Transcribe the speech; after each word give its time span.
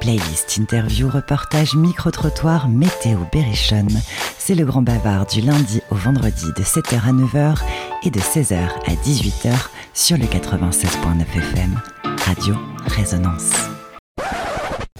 Playlist, 0.00 0.56
interview, 0.56 1.10
reportage, 1.10 1.74
micro-trottoir, 1.74 2.68
météo, 2.68 3.18
berrichonne. 3.30 4.00
C'est 4.38 4.54
le 4.54 4.64
grand 4.64 4.80
bavard 4.80 5.26
du 5.26 5.42
lundi 5.42 5.82
au 5.90 5.94
vendredi 5.94 6.46
de 6.56 6.62
7h 6.62 7.06
à 7.06 7.12
9h 7.12 7.58
et 8.04 8.10
de 8.10 8.18
16h 8.18 8.56
à 8.56 8.92
18h 9.04 9.68
sur 9.92 10.16
le 10.16 10.24
96.9 10.24 11.20
FM. 11.36 11.78
Radio 12.24 12.54
Résonance. 12.86 13.68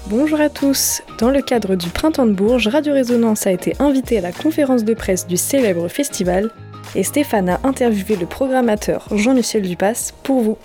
Bonjour 0.08 0.38
à 0.38 0.50
tous. 0.50 1.00
Dans 1.18 1.30
le 1.30 1.40
cadre 1.40 1.76
du 1.76 1.88
Printemps 1.88 2.26
de 2.26 2.32
Bourges, 2.32 2.68
Radio 2.68 2.92
Résonance 2.92 3.46
a 3.46 3.52
été 3.52 3.74
invité 3.78 4.18
à 4.18 4.20
la 4.20 4.32
conférence 4.32 4.84
de 4.84 4.92
presse 4.92 5.26
du 5.26 5.38
célèbre 5.38 5.88
festival 5.88 6.50
et 6.94 7.04
Stéphane 7.04 7.48
a 7.48 7.60
interviewé 7.64 8.16
le 8.16 8.26
programmateur 8.26 9.06
Jean-Michel 9.16 9.62
Dupas 9.62 10.12
pour 10.24 10.42
vous. 10.42 10.58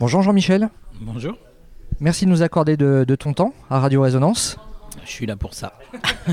Bonjour 0.00 0.22
Jean-Michel. 0.22 0.70
Bonjour. 1.00 1.36
Merci 2.02 2.24
de 2.24 2.30
nous 2.30 2.40
accorder 2.40 2.78
de, 2.78 3.14
ton 3.14 3.34
temps 3.34 3.52
à 3.68 3.78
Radio 3.78 4.00
Résonance. 4.00 4.56
Je 5.04 5.10
suis 5.10 5.26
là 5.26 5.36
pour 5.36 5.52
ça. 5.52 5.74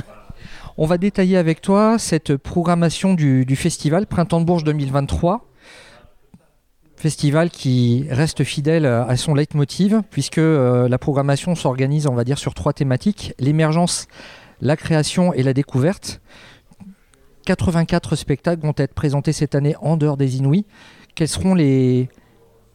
On 0.77 0.85
va 0.85 0.97
détailler 0.97 1.35
avec 1.35 1.59
toi 1.59 1.99
cette 1.99 2.37
programmation 2.37 3.13
du, 3.13 3.55
festival 3.57 4.07
Printemps 4.07 4.39
de 4.39 4.45
Bourges 4.45 4.63
2023. 4.63 5.45
Festival 6.95 7.49
qui 7.49 8.07
reste 8.09 8.45
fidèle 8.45 8.85
à 8.85 9.17
son 9.17 9.33
leitmotiv, 9.33 10.03
puisque 10.09 10.37
euh, 10.37 10.87
la 10.87 10.97
programmation 10.97 11.53
s'organise, 11.53 12.07
on 12.07 12.15
va 12.15 12.23
dire, 12.23 12.37
sur 12.37 12.53
trois 12.53 12.71
thématiques 12.71 13.33
l'émergence, 13.37 14.07
la 14.61 14.77
création 14.77 15.33
et 15.33 15.43
la 15.43 15.53
découverte. 15.53 16.21
84 17.45 18.15
spectacles 18.15 18.61
vont 18.61 18.73
être 18.77 18.93
présentés 18.93 19.33
cette 19.33 19.53
année 19.53 19.75
en 19.81 19.97
dehors 19.97 20.15
des 20.15 20.37
Inouïs. 20.37 20.65
Quels 21.13 21.27
seront 21.27 21.55
les, 21.55 22.07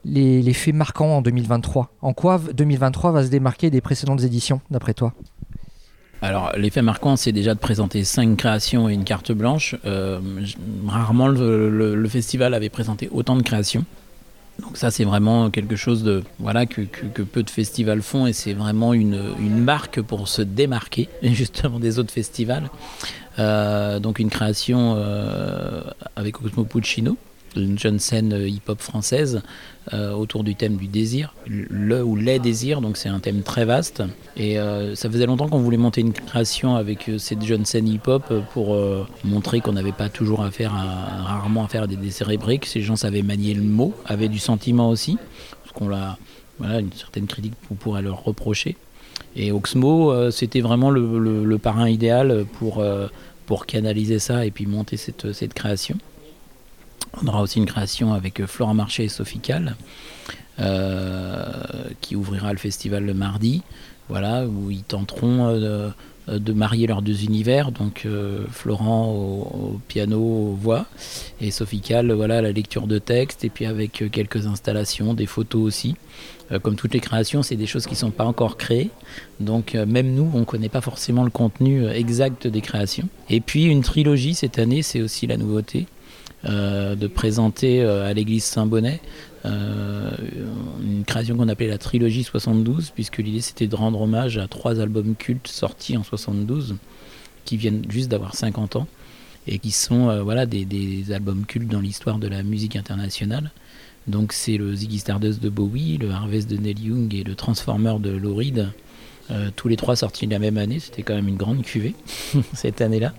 les, 0.05 0.53
faits 0.53 0.75
marquants 0.75 1.17
en 1.17 1.23
2023 1.23 1.93
En 2.03 2.13
quoi 2.13 2.41
2023 2.53 3.13
va 3.13 3.25
se 3.25 3.29
démarquer 3.31 3.71
des 3.71 3.81
précédentes 3.81 4.23
éditions, 4.23 4.61
d'après 4.71 4.95
toi? 4.95 5.15
Alors, 6.23 6.53
l'effet 6.57 6.83
marquant, 6.83 7.17
c'est 7.17 7.33
déjà 7.33 7.53
de 7.53 7.59
présenter 7.59 8.05
cinq 8.05 8.37
créations 8.37 8.89
et 8.89 8.95
une 8.95 9.03
carte 9.03 9.33
blanche. 9.33 9.75
Euh, 9.85 10.21
rarement 10.87 11.27
le, 11.27 12.09
festival 12.09 12.55
avait 12.55 12.69
présenté 12.69 13.09
autant 13.11 13.37
de 13.37 13.43
créations. 13.43 13.85
Donc 14.61 14.77
ça, 14.77 14.93
c'est 14.93 15.03
vraiment 15.03 15.51
quelque 15.51 15.75
chose 15.75 16.05
de 16.05 16.23
voilà 16.39 16.67
que, 16.67 16.83
peu 16.83 17.43
de 17.43 17.51
festivals 17.51 18.03
font 18.03 18.27
et 18.27 18.33
c'est 18.33 18.53
vraiment 18.53 18.95
une, 18.95 19.19
marque 19.65 20.01
pour 20.01 20.29
se 20.29 20.43
démarquer 20.43 21.09
justement 21.23 21.81
des 21.81 21.99
autres 21.99 22.13
festivals. 22.13 22.71
Euh, 23.41 23.99
donc 23.99 24.21
une 24.21 24.31
création 24.31 24.95
euh, 24.97 25.83
avec 26.15 26.35
Cosmo 26.35 26.65
Puccino, 26.65 27.17
une 27.57 27.79
jeune 27.79 27.99
scène 27.99 28.33
hip-hop 28.47 28.81
française 28.81 29.43
euh, 29.93 30.13
autour 30.13 30.45
du 30.45 30.55
thème 30.55 30.77
du 30.77 30.87
désir, 30.87 31.35
le 31.47 32.05
ou 32.05 32.15
les 32.15 32.39
désirs, 32.39 32.81
donc 32.81 32.97
c'est 32.97 33.09
un 33.09 33.19
thème 33.19 33.43
très 33.43 33.65
vaste. 33.65 34.03
Et 34.37 34.59
euh, 34.59 34.95
ça 34.95 35.11
faisait 35.11 35.27
longtemps 35.27 35.49
qu'on 35.49 35.59
voulait 35.59 35.77
monter 35.77 36.03
une 36.03 36.13
création 36.13 36.77
avec 36.77 37.09
euh, 37.09 37.19
cette 37.19 37.43
jeune 37.43 37.65
scène 37.65 37.89
hip-hop 37.89 38.33
pour 38.53 38.77
montrer 39.25 39.61
qu'on 39.61 39.73
n'avait 39.73 39.93
pas 39.93 40.09
toujours 40.09 40.43
affaire 40.43 40.75
à, 40.75 41.23
rarement 41.25 41.65
affaire 41.65 41.83
à 41.83 41.87
des 41.87 41.97
décérébrés, 41.97 42.61
ces 42.65 42.81
gens 42.81 42.97
savaient 42.97 43.23
manier 43.23 43.55
le 43.55 43.63
mot, 43.63 43.93
avaient 44.07 44.29
du 44.29 44.39
sentiment 44.39 44.89
aussi, 44.89 45.19
parce 45.63 45.73
qu'on 45.75 45.89
l'a, 45.89 46.17
voilà, 46.59 46.81
une 46.81 46.93
certaine 46.93 47.27
critique 47.27 47.55
qu'on 47.69 47.75
pourrait 47.75 48.03
leur 48.03 48.23
reprocher. 48.25 48.77
Et 49.35 49.51
Oxmo, 49.51 50.31
c'était 50.31 50.61
vraiment 50.61 50.91
le, 50.91 51.19
le, 51.45 51.59
parrain 51.59 51.89
idéal 51.89 52.45
pour, 52.59 52.85
pour 53.47 53.67
canaliser 53.67 54.19
ça 54.19 54.45
et 54.45 54.51
puis 54.51 54.67
monter 54.67 54.97
cette, 54.97 55.33
cette 55.33 55.55
création. 55.55 55.97
On 57.21 57.27
aura 57.27 57.43
aussi 57.43 57.59
une 57.59 57.67
création 57.67 58.15
avec 58.15 58.41
euh, 58.41 58.47
Flora 58.47 58.75
Marché 58.75 59.05
et 59.05 59.09
Sophie 59.09 59.41
Cal, 59.41 59.77
euh, 60.61 61.53
qui 62.01 62.17
ouvrira 62.17 62.53
le 62.53 62.59
festival 62.59 63.05
le 63.05 63.15
mardi, 63.15 63.63
voilà, 64.09 64.47
où 64.47 64.71
ils 64.71 64.83
tenteront 64.83 65.47
euh, 65.49 65.91
de, 66.29 66.53
marier 66.53 66.87
leurs 66.87 67.03
deux 67.03 67.25
univers, 67.25 67.73
donc 67.73 68.07
Florent 68.51 69.11
au, 69.11 69.81
piano, 69.89 70.57
voix, 70.61 70.87
et 71.41 71.51
Sophie 71.51 71.81
Cal, 71.81 72.13
voilà, 72.13 72.41
la 72.41 72.53
lecture 72.53 72.87
de 72.87 72.99
texte, 72.99 73.45
et 73.45 73.51
puis 73.51 73.67
avec 73.67 74.05
quelques 74.11 74.47
installations, 74.47 75.15
des 75.15 75.27
photos 75.27 75.63
aussi. 75.63 75.97
comme 76.63 76.77
toutes 76.77 76.95
les 76.95 77.01
créations, 77.01 77.43
c'est 77.43 77.57
des 77.57 77.67
choses 77.67 77.87
qui 77.87 77.95
ne 77.95 77.99
sont 77.99 78.11
pas 78.13 78.25
encore 78.25 78.57
créées, 78.57 78.91
donc 79.41 79.75
même 79.75 80.15
nous, 80.15 80.31
on 80.33 80.41
ne 80.41 80.45
connaît 80.45 80.69
pas 80.69 80.81
forcément 80.81 81.25
le 81.25 81.31
contenu 81.31 81.89
exact 81.89 82.47
des 82.47 82.61
créations. 82.61 83.09
Et 83.29 83.41
puis 83.41 83.65
une 83.65 83.83
trilogie 83.83 84.35
cette 84.35 84.61
année, 84.61 84.83
c'est 84.83 85.03
aussi 85.03 85.27
la 85.27 85.37
nouveauté. 85.37 85.87
Euh, 86.45 86.97
de 86.97 87.07
présenter 87.07 87.83
euh, 87.83 88.05
à 88.05 88.13
l'église 88.13 88.43
Saint-Bonnet 88.43 89.01
euh, 89.45 90.11
une 90.83 91.05
création 91.05 91.37
qu'on 91.37 91.47
appelait 91.49 91.69
la 91.69 91.79
trilogie 91.79 92.25
72, 92.25 92.91
puisque 92.91 93.19
l'idée 93.19 93.41
c'était 93.41 93.69
de 93.69 93.77
rendre 93.77 94.01
hommage 94.01 94.39
à 94.39 94.49
trois 94.49 94.81
albums 94.81 95.15
cultes 95.15 95.47
sortis 95.47 95.97
en 95.97 96.03
72, 96.03 96.75
qui 97.45 97.57
viennent 97.57 97.85
juste 97.89 98.09
d'avoir 98.09 98.35
50 98.35 98.75
ans, 98.75 98.89
et 99.47 99.61
qui 99.61 99.71
sont 99.71 100.21
voilà, 100.25 100.45
des, 100.45 101.13
albums 101.13 101.45
cultes 101.47 101.69
dans 101.69 101.81
l'histoire 101.81 102.19
de 102.19 102.27
la 102.27 102.43
musique 102.43 102.75
internationale. 102.75 103.53
Donc 104.09 104.33
c'est 104.33 104.57
le 104.57 104.75
Ziggy 104.75 104.99
Stardust 104.99 105.41
de 105.41 105.49
Bowie, 105.49 105.99
le 105.99 106.11
Harvest 106.11 106.51
de 106.51 106.57
Neil 106.57 106.81
Young 106.81 107.15
et 107.15 107.23
le 107.23 107.37
Transformer 107.37 107.95
de 108.01 108.11
Lou 108.11 108.35
Reed, 108.35 108.69
tous 109.55 109.69
les 109.69 109.77
trois 109.77 109.95
sortis 109.95 110.27
la 110.27 110.41
même 110.41 110.59
année, 110.59 110.81
c'était 110.81 111.03
quand 111.03 111.15
même 111.15 111.29
une 111.29 111.37
grande 111.37 111.63
cuvée 111.63 111.95
cette 112.53 112.81
année-là. 112.81 113.13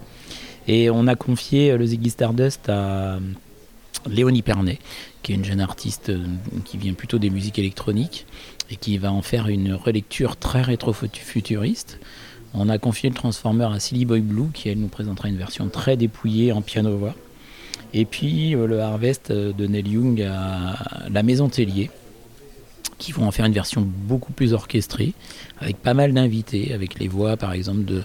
Et 0.67 0.89
on 0.89 1.07
a 1.07 1.15
confié 1.15 1.71
euh, 1.71 1.77
le 1.77 1.85
Ziggy 1.85 2.09
Stardust 2.09 2.69
à 2.69 3.15
euh, 3.15 3.19
Léonie 4.09 4.41
Pernet, 4.41 4.79
qui 5.21 5.33
est 5.33 5.35
une 5.35 5.45
jeune 5.45 5.61
artiste 5.61 6.09
euh, 6.09 6.25
qui 6.65 6.77
vient 6.77 6.93
plutôt 6.93 7.19
des 7.19 7.29
musiques 7.29 7.59
électroniques 7.59 8.25
et 8.69 8.75
qui 8.75 8.97
va 8.97 9.11
en 9.11 9.21
faire 9.21 9.47
une 9.47 9.73
relecture 9.73 10.37
très 10.37 10.61
rétro-futuriste. 10.61 11.99
On 12.53 12.69
a 12.69 12.77
confié 12.77 13.09
le 13.09 13.15
Transformer 13.15 13.65
à 13.65 13.79
Silly 13.79 14.05
Boy 14.05 14.21
Blue, 14.21 14.49
qui 14.53 14.69
elle 14.69 14.79
nous 14.79 14.87
présentera 14.87 15.27
une 15.27 15.37
version 15.37 15.67
très 15.69 15.97
dépouillée 15.97 16.51
en 16.51 16.61
piano-voix. 16.61 17.15
Et 17.93 18.05
puis 18.05 18.51
le 18.51 18.79
Harvest 18.79 19.31
de 19.31 19.67
Neil 19.67 19.87
Young 19.87 20.21
à 20.21 21.09
la 21.09 21.23
Maison 21.23 21.49
Tellier, 21.49 21.89
qui 22.97 23.11
vont 23.11 23.25
en 23.25 23.31
faire 23.31 23.45
une 23.45 23.53
version 23.53 23.81
beaucoup 23.81 24.33
plus 24.33 24.53
orchestrée, 24.53 25.13
avec 25.59 25.77
pas 25.77 25.93
mal 25.93 26.13
d'invités, 26.13 26.73
avec 26.73 26.99
les 26.99 27.07
voix 27.07 27.37
par 27.37 27.53
exemple 27.53 27.85
de 27.85 28.03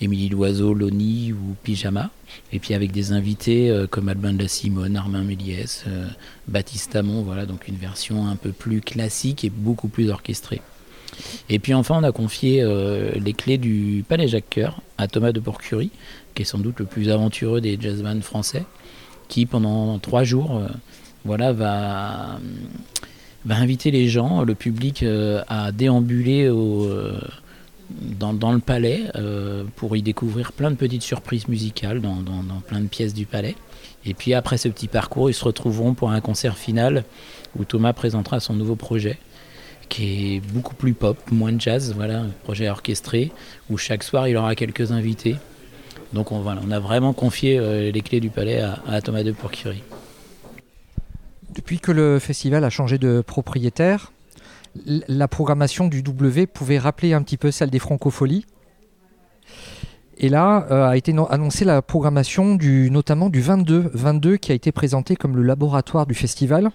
Émilie 0.00 0.28
Loiseau, 0.28 0.72
Loni 0.72 1.32
ou 1.32 1.56
Pyjama, 1.62 2.10
et 2.52 2.58
puis 2.58 2.74
avec 2.74 2.90
des 2.92 3.12
invités 3.12 3.70
euh, 3.70 3.86
comme 3.86 4.08
Albin 4.08 4.32
de 4.32 4.42
la 4.42 4.48
Simone, 4.48 4.96
Armin 4.96 5.22
Méliès, 5.22 5.84
euh, 5.88 6.06
Baptiste 6.48 6.96
Amon, 6.96 7.22
voilà, 7.22 7.46
donc 7.46 7.68
une 7.68 7.76
version 7.76 8.26
un 8.26 8.36
peu 8.36 8.52
plus 8.52 8.80
classique 8.80 9.44
et 9.44 9.50
beaucoup 9.50 9.88
plus 9.88 10.08
orchestrée. 10.08 10.62
Et 11.48 11.58
puis 11.58 11.74
enfin, 11.74 11.98
on 11.98 12.04
a 12.04 12.12
confié 12.12 12.62
euh, 12.62 13.12
les 13.16 13.34
clés 13.34 13.58
du 13.58 14.04
Palais 14.08 14.28
Jacques 14.28 14.54
Coeur 14.54 14.80
à 14.96 15.06
Thomas 15.06 15.32
de 15.32 15.40
Porcurie, 15.40 15.90
qui 16.34 16.42
est 16.42 16.46
sans 16.46 16.58
doute 16.58 16.78
le 16.78 16.86
plus 16.86 17.10
aventureux 17.10 17.60
des 17.60 17.76
jazzmen 17.78 18.22
français, 18.22 18.64
qui 19.28 19.44
pendant 19.44 19.98
trois 19.98 20.24
jours 20.24 20.62
voilà, 21.24 21.52
va 21.52 22.40
inviter 23.48 23.90
les 23.90 24.08
gens, 24.08 24.42
le 24.42 24.54
public, 24.54 25.02
euh, 25.02 25.42
à 25.48 25.72
déambuler 25.72 26.44
euh, 26.44 27.18
dans, 27.90 28.52
le 28.52 28.58
palais 28.58 29.04
euh, 29.16 29.64
pour 29.76 29.96
y 29.96 30.02
découvrir 30.02 30.52
plein 30.52 30.70
de 30.70 30.76
petites 30.76 31.02
surprises 31.02 31.48
musicales 31.48 32.00
dans, 32.00 32.22
plein 32.66 32.80
de 32.80 32.88
pièces 32.88 33.14
du 33.14 33.26
palais. 33.26 33.56
Et 34.04 34.14
puis 34.14 34.34
après 34.34 34.58
ce 34.58 34.68
petit 34.68 34.88
parcours, 34.88 35.30
ils 35.30 35.34
se 35.34 35.44
retrouveront 35.44 35.94
pour 35.94 36.10
un 36.10 36.20
concert 36.20 36.56
final 36.56 37.04
où 37.58 37.64
Thomas 37.64 37.92
présentera 37.92 38.40
son 38.40 38.54
nouveau 38.54 38.76
projet 38.76 39.18
qui 39.88 40.36
est 40.36 40.40
beaucoup 40.52 40.76
plus 40.76 40.94
pop, 40.94 41.18
moins 41.32 41.50
de 41.50 41.60
jazz, 41.60 41.92
voilà, 41.96 42.20
un 42.20 42.28
projet 42.44 42.68
orchestré 42.68 43.32
où 43.68 43.76
chaque 43.76 44.04
soir 44.04 44.28
il 44.28 44.36
aura 44.36 44.54
quelques 44.54 44.92
invités. 44.92 45.34
Donc 46.12 46.30
on, 46.30 46.40
voilà, 46.40 46.60
on 46.64 46.70
a 46.70 46.78
vraiment 46.78 47.12
confié 47.12 47.90
les 47.90 48.00
clés 48.00 48.20
du 48.20 48.30
palais 48.30 48.60
à, 48.60 48.78
à 48.86 49.00
Thomas 49.00 49.24
de 49.24 49.32
Pourcurie. 49.32 49.82
Depuis 51.54 51.80
que 51.80 51.90
le 51.90 52.18
festival 52.18 52.64
a 52.64 52.70
changé 52.70 52.98
de 52.98 53.22
propriétaire, 53.22 54.12
la 54.86 55.26
programmation 55.26 55.88
du 55.88 56.02
W 56.02 56.46
pouvait 56.46 56.78
rappeler 56.78 57.12
un 57.12 57.22
petit 57.22 57.36
peu 57.36 57.50
celle 57.50 57.70
des 57.70 57.80
Francopholies. 57.80 58.46
Et 60.18 60.28
là 60.28 60.66
euh, 60.70 60.86
a 60.86 60.96
été 60.96 61.14
annoncée 61.30 61.64
la 61.64 61.82
programmation 61.82 62.54
du, 62.54 62.90
notamment 62.90 63.30
du 63.30 63.40
22, 63.40 63.90
22 63.94 64.36
qui 64.36 64.52
a 64.52 64.54
été 64.54 64.70
présenté 64.70 65.16
comme 65.16 65.34
le 65.36 65.42
laboratoire 65.42 66.06
du 66.06 66.14
festival. 66.14 66.70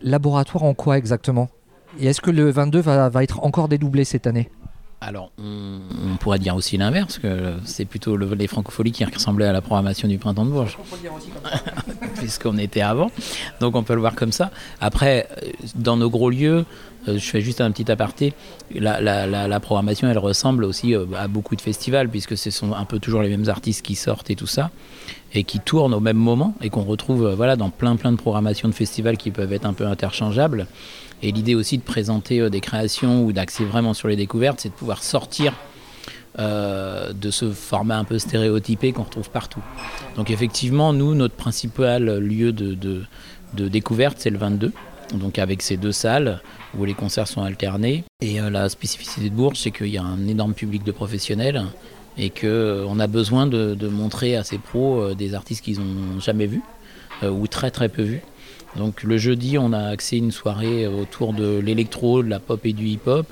Laboratoire 0.00 0.64
en 0.64 0.74
quoi 0.74 0.96
exactement? 0.96 1.50
Et 1.98 2.06
est-ce 2.06 2.20
que 2.20 2.30
le 2.30 2.50
22 2.50 2.80
va, 2.80 3.08
va 3.08 3.22
être 3.22 3.44
encore 3.44 3.68
dédoublé 3.68 4.04
cette 4.04 4.26
année? 4.26 4.48
Alors, 5.02 5.32
on, 5.36 6.16
pourrait 6.20 6.38
dire 6.38 6.54
aussi 6.54 6.76
l'inverse, 6.76 7.18
que 7.18 7.54
c'est 7.64 7.84
plutôt 7.84 8.16
les 8.16 8.46
francopholies 8.46 8.92
qui 8.92 9.04
ressemblaient 9.04 9.46
à 9.46 9.52
la 9.52 9.60
programmation 9.60 10.06
du 10.06 10.16
printemps 10.16 10.44
de 10.44 10.50
Bourges. 10.50 10.78
Puisqu'on 12.16 12.56
était 12.56 12.82
avant. 12.82 13.10
Donc, 13.60 13.74
on 13.74 13.82
peut 13.82 13.94
le 13.94 14.00
voir 14.00 14.14
comme 14.14 14.30
ça. 14.30 14.52
Après, 14.80 15.28
dans 15.74 15.96
nos 15.96 16.08
gros 16.08 16.30
lieux, 16.30 16.64
je 17.06 17.18
fais 17.18 17.40
juste 17.40 17.60
un 17.60 17.70
petit 17.70 17.90
aparté. 17.90 18.34
La, 18.74 19.60
programmation, 19.60 20.08
elle 20.08 20.18
ressemble 20.18 20.64
aussi 20.64 20.94
euh, 20.94 21.06
à 21.18 21.28
beaucoup 21.28 21.56
de 21.56 21.60
festivals, 21.60 22.08
puisque 22.08 22.36
ce 22.36 22.50
sont 22.50 22.72
un 22.72 22.84
peu 22.84 22.98
toujours 22.98 23.22
les 23.22 23.28
mêmes 23.28 23.48
artistes 23.48 23.84
qui 23.84 23.94
sortent 23.94 24.30
et 24.30 24.36
tout 24.36 24.46
ça. 24.46 24.70
et 25.34 25.44
qui 25.44 25.60
tournent 25.60 25.94
au 25.94 26.00
même 26.00 26.16
moment 26.16 26.54
et 26.60 26.70
qu'on 26.70 26.82
retrouve 26.82 27.32
voilà, 27.34 27.56
dans 27.56 27.70
plein 27.70 27.96
plein 27.96 28.12
de 28.12 28.16
programmations 28.18 28.68
de 28.68 28.74
festivals 28.74 29.16
qui 29.16 29.30
peuvent 29.30 29.52
être 29.52 29.66
un 29.66 29.72
peu 29.72 29.86
interchangeables. 29.86 30.66
Et 31.22 31.32
l'idée 31.32 31.54
aussi 31.54 31.78
de 31.78 31.82
présenter 31.82 32.50
des 32.50 32.60
créations 32.60 33.24
ou 33.24 33.32
d'axer 33.32 33.64
vraiment 33.64 33.94
sur 33.94 34.08
les 34.08 34.16
découvertes, 34.16 34.60
c'est 34.60 34.70
de 34.70 34.74
pouvoir 34.74 35.02
sortir 35.02 35.54
euh, 36.38 37.12
de 37.12 37.30
ce 37.30 37.50
format 37.50 37.98
un 37.98 38.04
peu 38.04 38.18
stéréotypé 38.18 38.92
qu'on 38.92 39.02
retrouve 39.02 39.28
partout. 39.28 39.60
Donc 40.16 40.30
effectivement, 40.30 40.94
nous, 40.94 41.14
notre 41.14 41.34
principal 41.34 42.20
lieu 42.20 42.52
de, 42.52 43.04
découverte, 43.54 44.16
c'est 44.18 44.30
le 44.30 44.38
22. 44.38 44.72
Donc 45.12 45.38
avec 45.38 45.62
ces 45.62 45.76
deux 45.76 45.92
salles 45.92 46.40
où 46.76 46.84
les 46.84 46.94
concerts 46.94 47.28
sont 47.28 47.42
alternés. 47.42 48.04
Et 48.20 48.40
euh, 48.40 48.50
la 48.50 48.68
spécificité 48.68 49.28
de 49.28 49.34
Bourges, 49.34 49.58
c'est 49.58 49.70
qu'il 49.70 49.88
y 49.88 49.98
a 49.98 50.02
un 50.02 50.26
énorme 50.26 50.54
public 50.54 50.84
de 50.84 50.92
professionnels 50.92 51.62
et 52.18 52.30
qu'on 52.30 52.46
euh, 52.46 52.98
a 52.98 53.06
besoin 53.06 53.46
de, 53.46 53.88
montrer 53.88 54.36
à 54.36 54.44
ces 54.44 54.58
pros 54.58 55.14
des 55.14 55.34
artistes 55.34 55.64
qu'ils 55.64 55.80
n'ont 55.80 56.20
jamais 56.20 56.46
vus 56.46 56.62
ou 57.22 57.46
très 57.46 57.70
très 57.70 57.88
peu 57.88 58.02
vus. 58.02 58.22
Donc 58.76 59.02
le 59.02 59.16
jeudi, 59.16 59.58
on 59.58 59.72
a 59.72 59.90
accès 59.90 60.16
une 60.16 60.32
soirée 60.32 60.86
autour 60.86 61.34
de 61.34 61.58
l'électro, 61.58 62.22
de 62.22 62.28
la 62.28 62.40
pop 62.40 62.64
et 62.64 62.72
du 62.72 62.86
hip-hop 62.86 63.26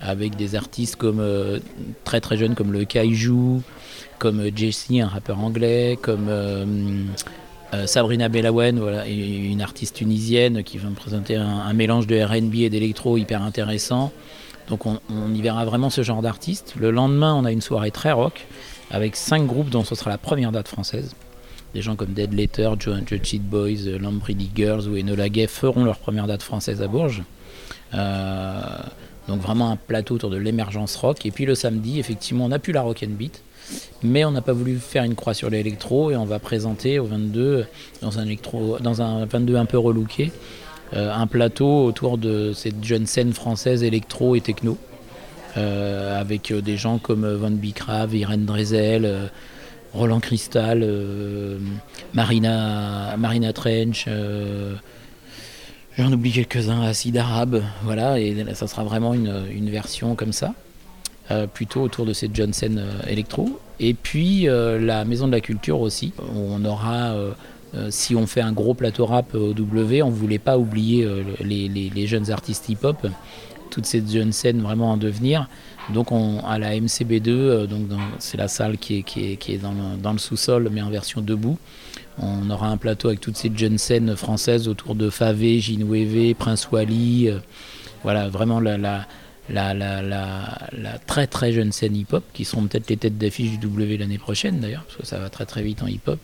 avec 0.00 0.36
des 0.36 0.54
artistes 0.54 0.96
comme 0.96 1.20
euh, 1.20 1.58
très 2.04 2.20
très 2.20 2.36
jeunes 2.36 2.54
comme 2.54 2.72
le 2.72 2.84
Kaiju, 2.84 3.60
comme 4.18 4.40
euh, 4.40 4.50
Jesse, 4.54 4.90
un 4.92 5.06
rappeur 5.06 5.38
anglais, 5.38 5.98
comme 6.00 6.26
euh, 6.28 6.64
Sabrina 7.86 8.28
Belawen, 8.28 8.78
voilà, 8.78 9.06
une 9.06 9.62
artiste 9.62 9.96
tunisienne 9.96 10.64
qui 10.64 10.78
va 10.78 10.88
me 10.88 10.94
présenter 10.94 11.36
un, 11.36 11.72
mélange 11.72 12.06
de 12.06 12.20
RB 12.20 12.54
et 12.56 12.70
d'électro 12.70 13.16
hyper 13.16 13.42
intéressant. 13.42 14.12
Donc 14.68 14.86
on, 14.86 14.98
y 15.32 15.40
verra 15.40 15.64
vraiment 15.64 15.90
ce 15.90 16.02
genre 16.02 16.22
d'artistes. 16.22 16.74
Le 16.78 16.90
lendemain, 16.90 17.34
on 17.34 17.44
a 17.44 17.52
une 17.52 17.60
soirée 17.60 17.90
très 17.90 18.12
rock 18.12 18.46
avec 18.90 19.16
cinq 19.16 19.46
groupes 19.46 19.70
dont 19.70 19.84
ce 19.84 19.94
sera 19.94 20.10
la 20.10 20.18
première 20.18 20.52
date 20.52 20.68
française. 20.68 21.14
Des 21.74 21.82
gens 21.82 21.94
comme 21.94 22.12
Dead 22.12 22.32
Letter, 22.32 22.70
Joe 22.78 23.04
the 23.04 23.24
Cheat 23.24 23.42
Boys, 23.42 23.98
Lambrelli 24.00 24.50
Girls 24.54 24.88
ou 24.88 24.96
Enola 24.96 25.28
Gay 25.28 25.46
feront 25.46 25.84
leur 25.84 25.98
première 25.98 26.26
date 26.26 26.42
française 26.42 26.82
à 26.82 26.88
Bourges. 26.88 27.22
Donc 29.30 29.40
vraiment 29.40 29.70
un 29.70 29.76
plateau 29.76 30.16
autour 30.16 30.30
de 30.30 30.36
l'émergence 30.36 30.96
rock. 30.96 31.24
Et 31.24 31.30
puis 31.30 31.46
le 31.46 31.54
samedi, 31.54 32.00
effectivement, 32.00 32.46
on 32.46 32.50
a 32.50 32.58
pu 32.58 32.72
la 32.72 32.82
rock 32.82 33.04
and 33.04 33.12
beat, 33.12 33.42
mais 34.02 34.24
on 34.24 34.30
n'a 34.30 34.42
pas 34.42 34.52
voulu 34.52 34.78
faire 34.78 35.04
une 35.04 35.14
croix 35.14 35.34
sur 35.34 35.50
l'électro 35.50 36.10
et 36.10 36.16
on 36.16 36.24
va 36.24 36.38
présenter 36.38 36.98
au 36.98 37.06
22 37.06 37.66
dans 38.02 38.18
un 38.18 38.24
électro, 38.24 38.78
dans 38.80 39.02
un 39.02 39.26
22 39.26 39.56
un 39.56 39.64
peu 39.64 39.78
relooké, 39.78 40.32
euh, 40.94 41.12
un 41.12 41.26
plateau 41.26 41.84
autour 41.84 42.18
de 42.18 42.52
cette 42.52 42.82
jeune 42.84 43.06
scène 43.06 43.32
française 43.32 43.82
électro 43.82 44.34
et 44.36 44.40
techno. 44.40 44.76
Euh, 45.56 46.20
avec 46.20 46.52
euh, 46.52 46.60
des 46.60 46.76
gens 46.76 46.98
comme 46.98 47.26
Van 47.26 47.50
Bicrave, 47.50 48.14
Irène 48.14 48.44
Drezel, 48.44 49.30
Roland 49.92 50.20
Cristal, 50.20 50.88
Marina, 52.14 53.16
Marina 53.18 53.52
Trench, 53.52 54.06
J'en 55.98 56.12
oublie 56.12 56.32
quelques-uns, 56.32 56.82
Acide 56.82 57.18
Arabe, 57.18 57.62
voilà, 57.82 58.18
et 58.18 58.34
ça 58.54 58.66
sera 58.66 58.84
vraiment 58.84 59.12
une, 59.12 59.68
version 59.68 60.14
comme 60.14 60.32
ça, 60.32 60.54
plutôt 61.52 61.82
autour 61.82 62.06
de 62.06 62.12
cette 62.12 62.34
Johnson 62.34 62.76
euh, 62.78 63.00
électro. 63.08 63.58
Et 63.78 63.94
puis 63.94 64.48
euh, 64.48 64.78
la 64.78 65.04
Maison 65.04 65.26
de 65.26 65.32
la 65.32 65.40
Culture 65.40 65.80
aussi, 65.80 66.12
on 66.34 66.64
aura, 66.64 67.14
si 67.88 68.14
on 68.14 68.26
fait 68.26 68.40
un 68.40 68.52
gros 68.52 68.74
plateau 68.74 69.06
rap 69.06 69.34
au 69.34 69.52
W, 69.52 70.02
on 70.02 70.10
ne 70.10 70.14
voulait 70.14 70.38
pas 70.38 70.58
oublier 70.58 71.08
les, 71.40 72.06
jeunes 72.06 72.30
artistes 72.30 72.68
hip-hop, 72.68 73.06
toute 73.70 73.86
cette 73.86 74.10
jeune 74.10 74.32
scène 74.32 74.60
vraiment 74.60 74.92
en 74.92 74.96
devenir. 74.96 75.48
Donc 75.94 76.12
on, 76.12 76.40
à 76.40 76.58
la 76.58 76.72
MCB2, 76.72 77.66
donc 77.66 77.88
c'est 78.18 78.36
la 78.36 78.48
salle 78.48 78.76
qui 78.76 78.98
est, 78.98 79.02
qui 79.02 79.52
est, 79.52 79.58
dans, 79.58 79.74
dans, 80.02 80.12
le 80.12 80.18
sous-sol, 80.18 80.68
mais 80.70 80.82
en 80.82 80.90
version 80.90 81.20
debout. 81.20 81.58
On 82.22 82.50
aura 82.50 82.68
un 82.68 82.76
plateau 82.76 83.08
avec 83.08 83.20
toutes 83.20 83.36
ces 83.36 83.50
jeunes 83.54 83.78
scènes 83.78 84.14
françaises 84.14 84.68
autour 84.68 84.94
de 84.94 85.08
Favé, 85.08 85.58
Ginouévé, 85.58 86.34
Prince 86.34 86.68
Wally. 86.70 87.28
Euh, 87.28 87.38
voilà, 88.02 88.28
vraiment 88.28 88.60
la, 88.60 89.06
la, 89.50 90.98
très 91.06 91.26
très 91.26 91.52
jeune 91.52 91.72
scène 91.72 91.96
hip-hop, 91.96 92.24
qui 92.32 92.44
seront 92.44 92.66
peut-être 92.66 92.88
les 92.88 92.96
têtes 92.96 93.18
d'affiche 93.18 93.50
du 93.50 93.58
W 93.58 93.96
l'année 93.96 94.18
prochaine 94.18 94.60
d'ailleurs, 94.60 94.84
parce 94.84 94.96
que 94.96 95.06
ça 95.06 95.18
va 95.18 95.28
très 95.28 95.46
très 95.46 95.62
vite 95.62 95.82
en 95.82 95.86
hip-hop. 95.86 96.18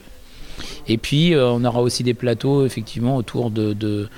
Et 0.88 0.96
puis 0.98 1.34
euh, 1.34 1.50
on 1.50 1.64
aura 1.64 1.82
aussi 1.82 2.02
des 2.02 2.14
plateaux 2.14 2.64
effectivement 2.64 3.16
autour 3.16 3.50
d'une 3.50 4.08